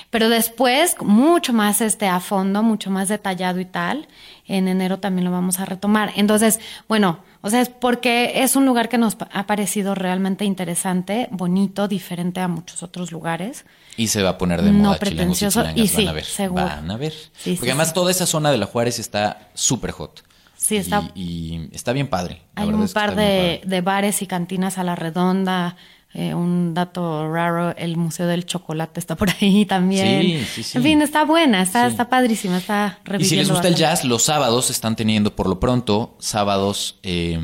Pero 0.09 0.27
después, 0.27 0.97
mucho 1.01 1.53
más 1.53 1.79
este 1.79 2.07
a 2.07 2.19
fondo, 2.19 2.61
mucho 2.61 2.91
más 2.91 3.07
detallado 3.07 3.61
y 3.61 3.65
tal. 3.65 4.07
En 4.45 4.67
enero 4.67 4.99
también 4.99 5.25
lo 5.25 5.31
vamos 5.31 5.59
a 5.59 5.65
retomar. 5.65 6.11
Entonces, 6.17 6.59
bueno, 6.89 7.19
o 7.41 7.49
sea, 7.49 7.61
es 7.61 7.69
porque 7.69 8.43
es 8.43 8.55
un 8.55 8.65
lugar 8.65 8.89
que 8.89 8.97
nos 8.97 9.17
ha 9.31 9.47
parecido 9.47 9.95
realmente 9.95 10.45
interesante, 10.45 11.27
bonito, 11.31 11.87
diferente 11.87 12.39
a 12.41 12.47
muchos 12.47 12.83
otros 12.83 13.11
lugares. 13.11 13.65
Y 13.97 14.07
se 14.07 14.21
va 14.23 14.29
a 14.31 14.37
poner 14.37 14.61
de 14.61 14.71
No 14.71 14.79
moda 14.79 14.95
y 14.97 14.99
pretencioso, 14.99 15.61
y 15.61 15.63
van 15.79 15.87
sí, 15.87 16.07
a 16.07 16.11
ver. 16.11 16.25
seguro. 16.25 16.63
Van 16.65 16.89
a 16.91 16.97
ver. 16.97 17.11
Sí, 17.13 17.51
porque 17.55 17.57
sí, 17.57 17.69
además 17.69 17.93
toda 17.93 18.11
esa 18.11 18.25
zona 18.25 18.51
de 18.51 18.57
la 18.57 18.65
Juárez 18.65 18.99
está 18.99 19.49
súper 19.53 19.91
hot. 19.91 20.23
Sí, 20.55 20.75
está- 20.77 21.09
Y, 21.15 21.21
y 21.21 21.69
está 21.73 21.93
bien 21.93 22.07
padre. 22.09 22.41
la 22.55 22.63
Hay 22.63 22.69
un 22.69 22.87
par 22.89 23.15
de 23.15 23.81
bares 23.83 24.21
y 24.21 24.27
cantinas 24.27 24.77
a 24.77 24.83
la 24.83 24.95
redonda. 24.95 25.75
Eh, 26.13 26.33
un 26.33 26.73
dato 26.73 27.31
raro, 27.31 27.75
el 27.77 27.95
Museo 27.97 28.25
del 28.27 28.45
Chocolate 28.45 28.99
está 28.99 29.15
por 29.15 29.29
ahí 29.41 29.65
también. 29.65 30.21
Sí, 30.21 30.45
sí, 30.55 30.63
sí. 30.63 30.77
En 30.77 30.83
fin, 30.83 31.01
está 31.01 31.23
buena, 31.25 31.61
está, 31.61 31.85
Sí. 31.85 31.91
está 31.91 32.09
padrísima, 32.09 32.57
está 32.57 32.99
Y 33.05 33.09
reviviendo. 33.09 33.29
si 33.29 33.35
les 33.35 33.49
gusta 33.51 33.67
el 33.67 33.75
jazz, 33.75 34.03
los 34.03 34.23
sábados 34.23 34.69
están 34.69 34.95
teniendo, 34.95 35.35
por 35.35 35.47
lo 35.47 35.59
pronto, 35.59 36.17
sábados 36.19 36.99
eh, 37.03 37.39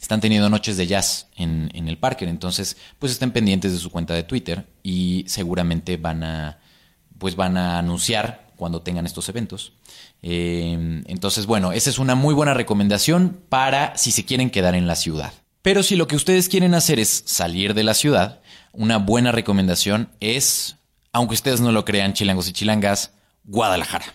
están 0.00 0.20
teniendo 0.20 0.50
noches 0.50 0.76
de 0.76 0.86
jazz 0.86 1.28
en, 1.36 1.70
en 1.74 1.88
el 1.88 1.96
Parker. 1.96 2.28
Entonces, 2.28 2.76
pues 2.98 3.12
estén 3.12 3.30
pendientes 3.30 3.72
de 3.72 3.78
su 3.78 3.90
cuenta 3.90 4.14
de 4.14 4.24
Twitter 4.24 4.66
y 4.82 5.24
seguramente 5.28 5.96
van 5.96 6.24
a, 6.24 6.58
pues 7.18 7.36
van 7.36 7.56
a 7.56 7.78
anunciar 7.78 8.48
cuando 8.56 8.82
tengan 8.82 9.06
estos 9.06 9.28
eventos. 9.28 9.72
Eh, 10.22 11.02
entonces, 11.06 11.46
bueno, 11.46 11.72
esa 11.72 11.88
es 11.90 11.98
una 11.98 12.14
muy 12.14 12.34
buena 12.34 12.52
recomendación 12.54 13.40
para 13.48 13.96
si 13.96 14.12
se 14.12 14.24
quieren 14.24 14.50
quedar 14.50 14.74
en 14.74 14.86
la 14.86 14.94
ciudad. 14.96 15.32
Pero 15.62 15.82
si 15.82 15.96
lo 15.96 16.08
que 16.08 16.16
ustedes 16.16 16.48
quieren 16.48 16.74
hacer 16.74 16.98
es 16.98 17.22
salir 17.26 17.74
de 17.74 17.84
la 17.84 17.94
ciudad, 17.94 18.40
una 18.72 18.98
buena 18.98 19.32
recomendación 19.32 20.08
es, 20.20 20.76
aunque 21.12 21.34
ustedes 21.34 21.60
no 21.60 21.72
lo 21.72 21.84
crean, 21.84 22.14
chilangos 22.14 22.48
y 22.48 22.52
chilangas, 22.52 23.12
Guadalajara. 23.44 24.06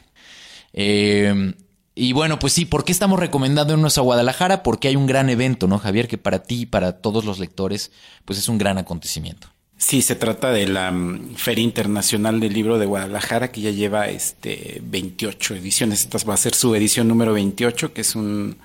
Eh, 0.74 1.54
y 1.96 2.14
bueno, 2.14 2.38
pues 2.38 2.54
sí, 2.54 2.66
¿por 2.66 2.86
qué 2.86 2.92
estamos 2.92 3.20
recomendándonos 3.20 3.98
a 3.98 4.02
Guadalajara? 4.02 4.62
Porque 4.62 4.88
hay 4.88 4.96
un 4.96 5.08
gran 5.08 5.32
evento, 5.32 5.68
¿no, 5.68 5.80
Javier? 5.80 6.08
Que 6.08 6.20
para 6.20 6.44
ti 6.44 6.62
y 6.62 6.66
para 6.68 7.02
todos 7.02 7.26
los 7.26 7.40
lectores, 7.40 7.92
pues 8.24 8.38
es 8.38 8.48
un 8.50 8.60
gran 8.60 8.78
acontecimiento. 8.78 9.48
Sí, 9.78 10.04
se 10.04 10.16
trata 10.16 10.52
de 10.52 10.68
la 10.68 10.92
mm, 10.92 11.36
Feria 11.36 11.64
Internacional 11.64 12.40
del 12.40 12.54
Libro 12.54 12.78
de 12.78 12.86
Guadalajara, 12.86 13.52
que 13.52 13.62
ya 13.62 13.72
lleva 13.72 14.10
este 14.10 14.80
28 14.84 15.56
ediciones. 15.56 16.02
Esta 16.02 16.20
va 16.28 16.36
a 16.36 16.38
ser 16.38 16.54
su 16.54 16.76
edición 16.76 17.08
número 17.08 17.34
28, 17.34 17.94
que 17.94 18.02
es 18.02 18.16
un 18.16 18.58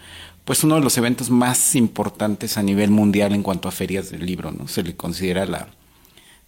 pues 0.45 0.65
uno 0.65 0.75
de 0.77 0.81
los 0.81 0.97
eventos 0.99 1.31
más 1.31 1.75
importantes 1.77 2.57
a 2.59 2.63
nivel 2.63 2.91
mundial 2.91 3.33
en 3.33 3.43
cuanto 3.43 3.69
a 3.69 3.73
ferias 3.73 4.11
del 4.11 4.27
libro, 4.27 4.51
¿no? 4.53 4.67
Se 4.69 4.83
le 4.83 4.97
considera 4.97 5.47
la, 5.47 5.69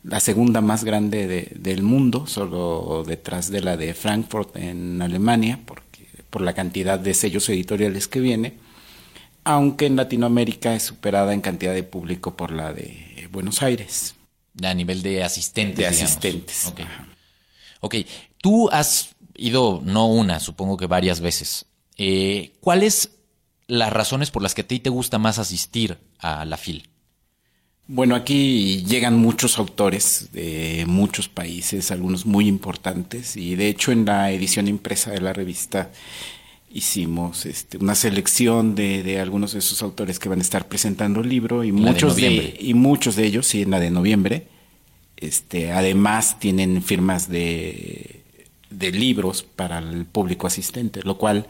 la 0.03 0.21
segunda 0.21 0.61
más 0.61 0.85
grande 0.85 1.27
de- 1.27 1.53
del 1.55 1.83
mundo, 1.83 2.27
solo 2.27 3.05
detrás 3.07 3.51
de 3.51 3.61
la 3.61 3.77
de 3.77 3.95
Frankfurt 3.95 4.57
en 4.57 5.01
Alemania, 5.01 5.61
porque, 5.65 6.09
por 6.31 6.43
la 6.43 6.53
cantidad 6.55 6.99
de 6.99 7.15
sellos 7.15 7.49
editoriales 7.49 8.09
que 8.09 8.21
viene, 8.21 8.55
aunque 9.45 9.87
en 9.87 9.97
Latinoamérica 9.97 10.75
es 10.75 10.83
superada 10.85 11.33
en 11.35 11.41
cantidad 11.41 11.75
de 11.75 11.83
público 11.85 12.37
por 12.37 12.51
la 12.51 12.73
de 12.73 13.29
Buenos 13.31 13.63
Aires. 13.63 14.15
A 14.63 14.73
nivel 14.75 15.03
de 15.03 15.23
asistentes. 15.25 15.77
De 15.77 15.83
digamos. 15.91 16.03
asistentes. 16.03 16.67
Ok. 16.67 16.81
Ajá. 16.81 17.09
Ok. 17.81 17.95
Tú 18.39 18.71
has 18.71 19.11
ido, 19.37 19.83
no 19.85 20.07
una, 20.07 20.39
supongo 20.41 20.77
que 20.77 20.87
varias 20.87 21.21
veces. 21.21 21.67
Eh, 21.97 22.53
¿Cuáles 22.61 23.11
las 23.67 23.93
razones 23.93 24.31
por 24.31 24.43
las 24.43 24.55
que 24.55 24.63
a 24.63 24.67
ti 24.67 24.81
te 24.81 24.91
gusta 24.91 25.19
más 25.19 25.39
asistir 25.39 25.99
a 26.19 26.45
la 26.45 26.57
FIL? 26.57 26.89
Bueno, 27.87 28.15
aquí 28.15 28.83
llegan 28.87 29.19
muchos 29.19 29.59
autores 29.59 30.31
de 30.33 30.85
muchos 30.87 31.29
países, 31.29 31.91
algunos 31.91 32.25
muy 32.25 32.49
importantes, 32.49 33.37
y 33.37 33.57
de 33.57 33.69
hecho 33.69 33.93
en 33.93 34.07
la 34.07 34.31
edición 34.33 34.69
impresa 34.69 35.11
de 35.11 35.21
la 35.21 35.35
revista 35.35 35.91
hicimos 36.73 37.45
este, 37.47 37.77
una 37.77 37.95
selección 37.95 38.75
de, 38.75 39.03
de 39.03 39.21
algunos 39.21 39.53
de 39.53 39.59
esos 39.59 39.83
autores 39.83 40.19
que 40.19 40.29
van 40.31 40.39
a 40.39 40.43
estar 40.43 40.67
presentando 40.67 41.21
el 41.21 41.29
libro 41.29 41.63
y 41.63 41.71
La 41.71 41.93
muchos 41.93 42.17
de, 42.17 42.57
y 42.59 42.73
muchos 42.75 43.17
de 43.17 43.27
ellos, 43.27 43.47
sí, 43.47 43.63
en 43.63 43.71
la 43.71 43.81
de 43.81 43.91
noviembre, 43.91 44.49
este, 45.19 45.71
además 45.71 46.39
tienen 46.41 46.83
firmas 46.83 47.29
de, 47.29 48.25
de 48.71 48.91
libros 48.93 49.43
para 49.43 49.79
el 49.79 50.07
público 50.07 50.47
asistente, 50.47 51.03
lo 51.03 51.19
cual 51.19 51.49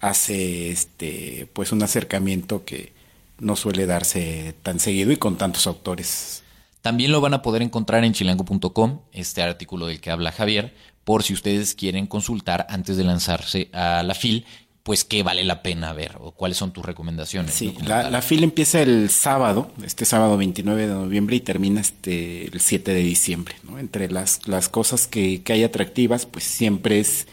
hace 0.00 0.70
este, 0.70 1.48
pues 1.52 1.72
un 1.72 1.82
acercamiento 1.82 2.64
que 2.64 2.92
no 3.38 3.56
suele 3.56 3.86
darse 3.86 4.54
tan 4.62 4.80
seguido 4.80 5.12
y 5.12 5.16
con 5.16 5.36
tantos 5.36 5.66
autores. 5.66 6.42
También 6.82 7.12
lo 7.12 7.20
van 7.20 7.34
a 7.34 7.42
poder 7.42 7.62
encontrar 7.62 8.04
en 8.04 8.12
chilango.com, 8.12 9.00
este 9.12 9.42
artículo 9.42 9.86
del 9.86 10.00
que 10.00 10.10
habla 10.10 10.32
Javier, 10.32 10.74
por 11.04 11.22
si 11.22 11.34
ustedes 11.34 11.74
quieren 11.74 12.06
consultar 12.06 12.66
antes 12.70 12.96
de 12.96 13.04
lanzarse 13.04 13.68
a 13.72 14.02
la 14.02 14.14
FIL, 14.14 14.46
pues 14.82 15.04
qué 15.04 15.22
vale 15.22 15.44
la 15.44 15.62
pena 15.62 15.92
ver 15.92 16.16
o 16.20 16.30
cuáles 16.32 16.56
son 16.56 16.72
tus 16.72 16.84
recomendaciones. 16.84 17.54
Sí, 17.54 17.74
la, 17.84 18.22
fila 18.22 18.44
empieza 18.44 18.80
el 18.80 19.10
sábado, 19.10 19.70
este 19.84 20.06
sábado 20.06 20.38
29 20.38 20.86
de 20.86 20.94
noviembre 20.94 21.36
y 21.36 21.40
termina 21.40 21.80
este 21.80 22.46
el 22.46 22.60
7 22.60 22.92
de 22.94 23.00
diciembre. 23.00 23.56
¿no? 23.62 23.78
Entre 23.78 24.10
las, 24.10 24.48
las 24.48 24.68
cosas 24.70 25.06
que, 25.06 25.42
que 25.42 25.52
hay 25.52 25.64
atractivas, 25.64 26.24
pues 26.24 26.44
siempre 26.44 26.98
es 26.98 27.26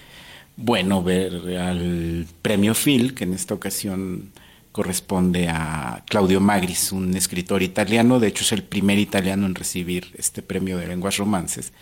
bueno 0.58 1.02
ver 1.04 1.34
al 1.60 2.28
premio 2.42 2.74
Phil, 2.74 3.14
que 3.14 3.24
en 3.24 3.34
esta 3.34 3.54
ocasión 3.54 4.32
corresponde 4.72 5.48
a 5.50 6.04
Claudio 6.08 6.40
Magris, 6.40 6.92
un 6.92 7.16
escritor 7.16 7.64
italiano, 7.64 8.20
de 8.20 8.28
hecho 8.28 8.44
es 8.44 8.52
el 8.52 8.64
primer 8.64 9.00
italiano 9.00 9.46
en 9.48 9.56
recibir 9.56 10.14
este 10.18 10.42
premio 10.42 10.78
de 10.78 10.88
lenguas 10.88 11.18
romances, 11.18 11.74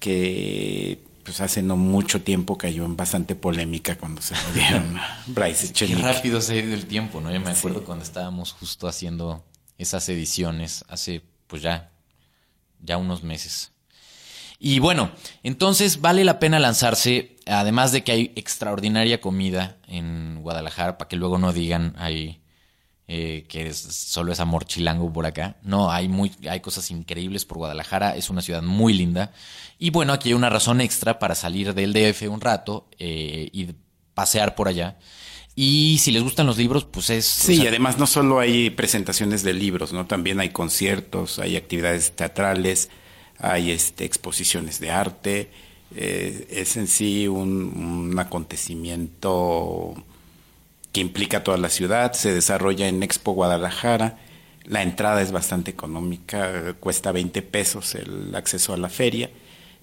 que 0.00 0.98
pues 1.24 1.40
hace 1.40 1.62
no 1.62 1.76
mucho 1.76 2.22
tiempo 2.22 2.56
cayó 2.56 2.84
en 2.84 2.96
bastante 2.96 3.34
polémica 3.34 3.96
cuando 3.96 4.22
se 4.22 4.34
lo 4.34 4.52
dieron 4.54 4.96
a 4.96 5.22
Bryce 5.26 5.72
Qué 5.72 5.86
rápido 5.96 6.40
se 6.40 6.52
ha 6.52 6.56
ido 6.56 6.74
el 6.74 6.86
tiempo, 6.86 7.20
¿no? 7.20 7.32
Yo 7.32 7.40
me 7.40 7.50
acuerdo 7.50 7.80
Sí. 7.80 7.84
cuando 7.84 8.04
estábamos 8.04 8.52
justo 8.52 8.86
haciendo 8.86 9.44
esas 9.78 10.08
ediciones 10.08 10.84
hace, 10.88 11.22
pues 11.48 11.62
ya, 11.62 11.90
ya 12.80 12.96
unos 12.96 13.22
meses. 13.24 13.72
Y 14.58 14.78
bueno, 14.78 15.10
entonces 15.42 16.00
vale 16.00 16.24
la 16.24 16.38
pena 16.38 16.58
lanzarse, 16.58 17.36
además 17.46 17.92
de 17.92 18.04
que 18.04 18.12
hay 18.12 18.32
extraordinaria 18.36 19.20
comida 19.20 19.76
en 19.86 20.40
Guadalajara, 20.42 20.98
para 20.98 21.08
que 21.08 21.16
luego 21.16 21.38
no 21.38 21.52
digan 21.52 21.94
ahí 21.98 22.40
eh, 23.08 23.44
que 23.48 23.68
es, 23.68 23.78
solo 23.78 24.32
es 24.32 24.40
amor 24.40 24.64
chilango 24.64 25.12
por 25.12 25.26
acá. 25.26 25.56
No, 25.62 25.92
hay, 25.92 26.08
muy, 26.08 26.32
hay 26.50 26.60
cosas 26.60 26.90
increíbles 26.90 27.44
por 27.44 27.58
Guadalajara, 27.58 28.16
es 28.16 28.30
una 28.30 28.42
ciudad 28.42 28.62
muy 28.62 28.94
linda. 28.94 29.32
Y 29.78 29.90
bueno, 29.90 30.12
aquí 30.12 30.30
hay 30.30 30.34
una 30.34 30.50
razón 30.50 30.80
extra 30.80 31.20
para 31.20 31.36
salir 31.36 31.72
del 31.72 31.92
DF 31.92 32.22
un 32.28 32.40
rato 32.40 32.88
eh, 32.98 33.48
y 33.52 33.68
pasear 34.14 34.56
por 34.56 34.66
allá. 34.66 34.98
Y 35.54 35.98
si 35.98 36.10
les 36.10 36.22
gustan 36.22 36.46
los 36.46 36.58
libros, 36.58 36.84
pues 36.84 37.08
es... 37.10 37.24
Sí, 37.24 37.52
o 37.52 37.56
sea, 37.56 37.64
y 37.64 37.68
además 37.68 37.96
no 37.96 38.06
solo 38.06 38.40
hay 38.40 38.70
presentaciones 38.70 39.42
de 39.42 39.54
libros, 39.54 39.92
¿no? 39.92 40.06
También 40.06 40.40
hay 40.40 40.50
conciertos, 40.50 41.38
hay 41.38 41.56
actividades 41.56 42.14
teatrales, 42.14 42.90
hay 43.38 43.70
este, 43.70 44.04
exposiciones 44.04 44.80
de 44.80 44.90
arte. 44.90 45.50
eh, 45.94 46.46
es 46.50 46.76
en 46.76 46.88
sí 46.88 47.28
un, 47.28 48.14
acontecimiento 48.18 49.94
que 50.92 51.00
implica 51.00 51.44
toda 51.44 51.58
la 51.58 51.68
ciudad, 51.68 52.12
se 52.14 52.32
desarrolla 52.32 52.88
en 52.88 53.02
Expo 53.02 53.32
Guadalajara. 53.32 54.18
La 54.64 54.82
entrada 54.82 55.22
es 55.22 55.30
bastante 55.30 55.70
económica, 55.70 56.74
cuesta 56.80 57.12
20 57.12 57.42
pesos 57.42 57.94
el 57.94 58.34
acceso 58.34 58.72
a 58.72 58.76
la 58.76 58.88
feria 58.88 59.30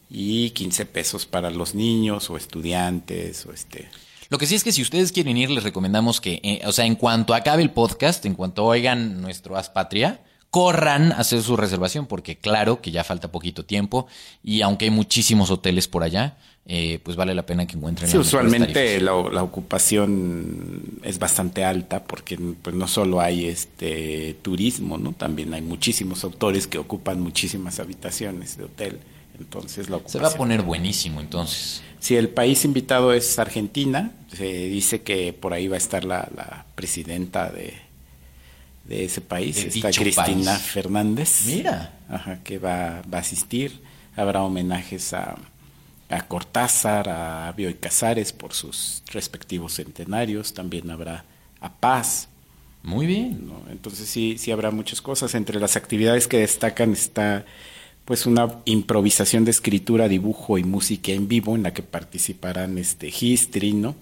y 0.10 0.52
15 0.52 0.86
pesos 0.86 1.26
para 1.26 1.50
los 1.50 1.74
niños 1.74 2.30
o 2.30 2.38
estudiantes 2.38 3.46
o 3.46 3.54
este 3.54 3.90
Lo 4.30 4.38
que 4.38 4.46
sí 4.46 4.56
es 4.56 4.64
que 4.64 4.72
si 4.72 4.82
ustedes 4.82 5.12
quieren 5.12 5.38
ir, 5.38 5.50
les 5.50 5.64
recomendamos 5.64 6.20
que, 6.20 6.40
eh, 6.44 6.62
o 6.66 6.72
sea, 6.72 6.86
en 6.86 6.96
cuanto 6.96 7.34
acabe 7.34 7.64
el 7.64 7.72
podcast, 7.72 8.26
en 8.26 8.36
cuanto 8.36 8.66
oigan 8.66 9.22
nuestro 9.22 9.56
Haz 9.56 9.70
Patria, 9.70 10.20
corran 10.54 11.12
a 11.14 11.16
hacer 11.16 11.42
su 11.42 11.58
reservación, 11.58 12.06
porque 12.06 12.38
claro 12.38 12.80
que 12.80 12.92
ya 12.92 13.04
falta 13.04 13.32
poquito 13.32 13.66
tiempo 13.66 14.06
y 14.44 14.62
aunque 14.62 14.86
hay 14.86 14.92
muchísimos 14.92 15.50
hoteles 15.50 15.88
por 15.88 16.04
allá, 16.04 16.38
eh, 16.68 17.00
pues 17.02 17.18
vale 17.18 17.34
la 17.34 17.44
pena 17.44 17.66
que 17.66 17.76
encuentren 17.76 18.08
Sí, 18.08 18.20
usualmente 18.20 19.02
la, 19.02 19.14
la 19.32 19.42
ocupación 19.42 21.00
es 21.02 21.18
bastante 21.18 21.64
alta 21.66 22.04
porque 22.04 22.38
pues, 22.62 22.76
no 22.76 22.88
solo 22.88 23.20
hay 23.20 23.46
este 23.46 24.36
turismo, 24.44 25.00
¿no? 25.00 25.14
También 25.14 25.56
hay 25.56 25.64
muchísimos 25.64 26.24
autores 26.24 26.68
que 26.68 26.78
ocupan 26.78 27.20
muchísimas 27.20 27.80
habitaciones 27.80 28.56
de 28.56 28.66
hotel. 28.66 29.00
Entonces 29.40 29.90
la 29.90 29.98
Se 29.98 30.02
ocupación. 30.04 30.24
va 30.24 30.28
a 30.28 30.34
poner 30.36 30.62
buenísimo 30.62 31.20
entonces. 31.20 31.82
Si 32.00 32.16
el 32.16 32.30
país 32.30 32.64
invitado 32.64 33.12
es 33.12 33.40
Argentina, 33.40 34.12
se 34.32 34.46
dice 34.46 35.02
que 35.02 35.34
por 35.34 35.54
ahí 35.54 35.68
va 35.68 35.78
a 35.78 35.80
estar 35.80 36.04
la, 36.06 36.30
la 36.36 36.68
presidenta 36.76 37.50
de, 37.50 37.74
de 38.84 39.06
ese 39.06 39.22
país, 39.22 39.56
De 39.56 39.68
está 39.68 39.92
Cristina 39.92 40.54
país. 40.54 40.64
Fernández. 40.64 41.44
Mira. 41.46 41.94
Ajá, 42.10 42.40
que 42.44 42.60
va, 42.60 43.02
va 43.12 43.20
a 43.20 43.22
asistir. 43.22 43.82
Habrá 44.16 44.44
homenajes 44.44 45.14
a, 45.14 45.36
a 46.10 46.22
Cortázar, 46.28 47.10
a 47.10 47.52
Bioy 47.54 47.76
Casares 47.76 48.34
por 48.34 48.54
sus 48.54 49.04
respectivos 49.08 49.74
centenarios. 49.76 50.54
También 50.54 50.90
habrá 50.92 51.26
a 51.62 51.72
Paz. 51.74 52.28
Muy 52.84 53.06
bien. 53.08 53.48
¿no? 53.48 53.62
Entonces 53.72 54.10
sí, 54.10 54.38
sí 54.38 54.52
habrá 54.52 54.72
muchas 54.72 55.02
cosas. 55.02 55.34
Entre 55.36 55.60
las 55.60 55.76
actividades 55.76 56.28
que 56.28 56.40
destacan 56.40 56.92
está 56.92 57.46
pues 58.06 58.26
una 58.26 58.60
improvisación 58.66 59.46
de 59.46 59.52
escritura, 59.52 60.10
dibujo 60.10 60.58
y 60.58 60.64
música 60.66 61.14
en 61.14 61.30
vivo 61.30 61.56
en 61.56 61.64
la 61.64 61.74
que 61.74 61.84
participarán 61.84 62.78
este 62.78 63.10
Gistri, 63.10 63.72
¿no? 63.72 63.96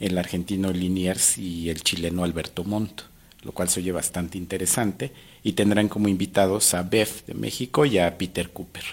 el 0.00 0.16
argentino 0.16 0.72
Liniers 0.72 1.38
y 1.38 1.68
el 1.68 1.82
chileno 1.82 2.24
Alberto 2.24 2.64
Montt, 2.64 3.02
lo 3.42 3.52
cual 3.52 3.68
se 3.68 3.80
oye 3.80 3.92
bastante 3.92 4.38
interesante. 4.38 5.12
Y 5.42 5.52
tendrán 5.52 5.88
como 5.88 6.08
invitados 6.08 6.74
a 6.74 6.82
Beth 6.82 7.26
de 7.26 7.34
México 7.34 7.84
y 7.86 7.98
a 7.98 8.18
Peter 8.18 8.50
Cooper. 8.50 8.84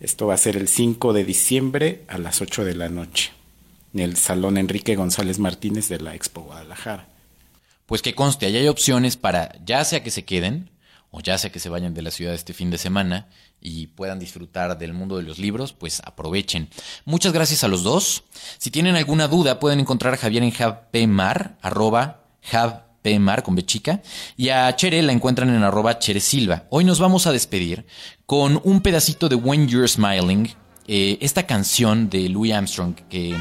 Esto 0.00 0.26
va 0.26 0.34
a 0.34 0.38
ser 0.38 0.56
el 0.56 0.68
5 0.68 1.12
de 1.12 1.24
diciembre 1.24 2.02
a 2.08 2.18
las 2.18 2.40
8 2.40 2.64
de 2.64 2.74
la 2.74 2.88
noche 2.88 3.32
en 3.94 4.00
el 4.00 4.16
Salón 4.16 4.58
Enrique 4.58 4.96
González 4.96 5.38
Martínez 5.38 5.88
de 5.88 6.00
la 6.00 6.14
Expo 6.14 6.42
Guadalajara. 6.42 7.08
Pues 7.86 8.02
que 8.02 8.14
conste, 8.14 8.46
allá 8.46 8.60
hay 8.60 8.68
opciones 8.68 9.16
para 9.16 9.54
ya 9.64 9.84
sea 9.84 10.02
que 10.02 10.10
se 10.10 10.24
queden 10.24 10.70
o 11.10 11.20
ya 11.20 11.36
sea 11.36 11.52
que 11.52 11.58
se 11.58 11.68
vayan 11.68 11.92
de 11.94 12.02
la 12.02 12.10
ciudad 12.10 12.34
este 12.34 12.54
fin 12.54 12.70
de 12.70 12.78
semana 12.78 13.28
y 13.60 13.88
puedan 13.88 14.18
disfrutar 14.18 14.78
del 14.78 14.94
mundo 14.94 15.18
de 15.18 15.22
los 15.22 15.38
libros, 15.38 15.72
pues 15.72 16.00
aprovechen. 16.04 16.68
Muchas 17.04 17.32
gracias 17.32 17.64
a 17.64 17.68
los 17.68 17.82
dos. 17.82 18.24
Si 18.58 18.70
tienen 18.70 18.96
alguna 18.96 19.28
duda, 19.28 19.60
pueden 19.60 19.78
encontrar 19.78 20.14
a 20.14 20.16
Javier 20.16 20.42
en 20.42 20.50
javpmar, 20.50 21.58
arroba 21.60 22.24
javpmar 23.04 23.42
con 23.42 23.54
B 23.54 23.64
chica, 23.64 24.02
y 24.36 24.48
a 24.48 24.74
Chere 24.76 25.02
la 25.02 25.12
encuentran 25.12 25.54
en 25.54 25.62
arroba 25.62 25.98
Chere 25.98 26.20
Silva. 26.20 26.64
Hoy 26.70 26.84
nos 26.84 26.98
vamos 26.98 27.26
a 27.26 27.32
despedir 27.32 27.84
con 28.26 28.60
un 28.64 28.80
pedacito 28.80 29.28
de 29.28 29.36
When 29.36 29.68
You're 29.68 29.88
Smiling, 29.88 30.50
eh, 30.88 31.18
esta 31.20 31.44
canción 31.44 32.10
de 32.10 32.28
Louis 32.28 32.52
Armstrong 32.52 32.94
que 33.08 33.36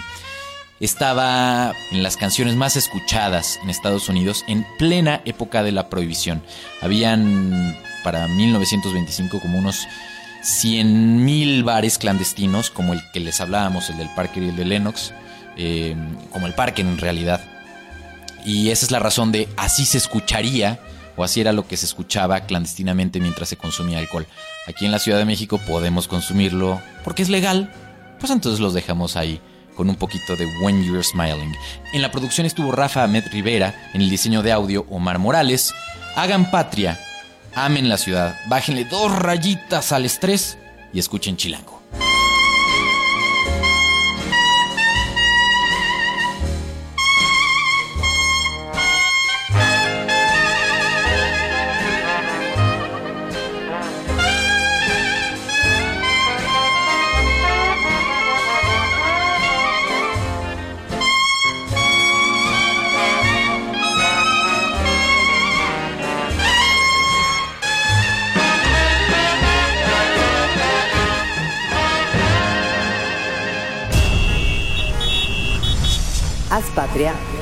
estaba 0.80 1.74
en 1.91 2.04
las 2.04 2.17
canciones 2.17 2.56
más 2.56 2.76
escuchadas 2.76 3.60
en 3.63 3.69
Estados 3.69 4.10
Unidos 4.10 4.43
en 4.47 4.65
plena 4.78 5.21
época 5.26 5.63
de 5.63 5.71
la 5.71 5.89
prohibición. 5.89 6.43
Habían 6.82 7.78
para 8.04 8.28
1925 8.28 9.39
como 9.39 9.60
unos 9.60 9.88
100 10.41 11.24
mil 11.24 11.63
bares 11.63 12.00
clandestinos, 12.00 12.71
como 12.71 12.93
el 12.93 13.02
que 13.13 13.19
les 13.19 13.39
hablábamos, 13.41 13.89
el 13.89 13.97
del 13.97 14.10
Parker 14.15 14.41
y 14.41 14.50
el 14.50 14.56
de 14.56 14.65
Lennox, 14.65 15.13
eh, 15.56 15.95
como 16.32 16.47
el 16.47 16.54
Parker 16.54 16.86
en 16.86 16.97
realidad. 16.97 17.51
Y 18.45 18.69
esa 18.69 18.86
es 18.86 18.91
la 18.91 18.99
razón 18.99 19.32
de 19.32 19.47
así 19.58 19.86
se 19.86 19.97
escucharía, 19.97 20.80
o 21.15 21.23
así 21.23 21.41
era 21.41 21.51
lo 21.51 21.67
que 21.67 21.77
se 21.77 21.86
escuchaba 21.86 22.41
clandestinamente 22.41 23.19
mientras 23.19 23.49
se 23.49 23.58
consumía 23.58 23.99
alcohol. 23.99 24.27
Aquí 24.67 24.86
en 24.86 24.91
la 24.91 24.99
Ciudad 24.99 25.17
de 25.17 25.25
México 25.25 25.60
podemos 25.67 26.08
consumirlo 26.08 26.81
porque 27.04 27.21
es 27.21 27.29
legal, 27.29 27.71
pues 28.19 28.31
entonces 28.31 28.60
los 28.60 28.73
dejamos 28.73 29.15
ahí 29.15 29.42
con 29.75 29.89
un 29.89 29.96
poquito 29.96 30.35
de 30.35 30.46
When 30.62 30.83
You're 30.83 31.04
Smiling. 31.04 31.56
En 31.94 32.02
la 32.02 32.12
producción 32.12 32.46
estuvo 32.46 32.71
Rafa 32.71 33.04
Ahmed 33.04 33.27
Rivera, 33.31 33.89
en 33.94 34.02
el 34.02 34.10
diseño 34.10 34.44
de 34.44 34.52
audio 34.52 34.85
Omar 34.89 35.17
Morales. 35.17 35.73
Hagan 36.15 36.52
patria, 36.52 37.00
amen 37.56 37.89
la 37.89 37.98
ciudad, 37.98 38.35
bájenle 38.48 38.85
dos 38.85 39.12
rayitas 39.12 39.92
al 39.92 40.06
estrés 40.06 40.58
y 40.94 41.00
escuchen 41.00 41.37
Chilango. 41.37 41.71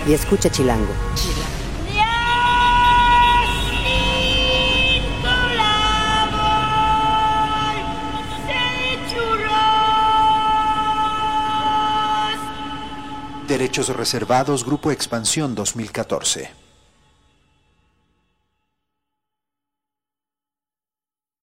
Y 0.10 0.14
escucha 0.14 0.50
Chilango. 0.50 0.92
Derechos 13.48 13.90
reservados, 13.90 14.66
Grupo 14.66 14.90
Expansión 14.92 15.54
2014. 15.54 16.69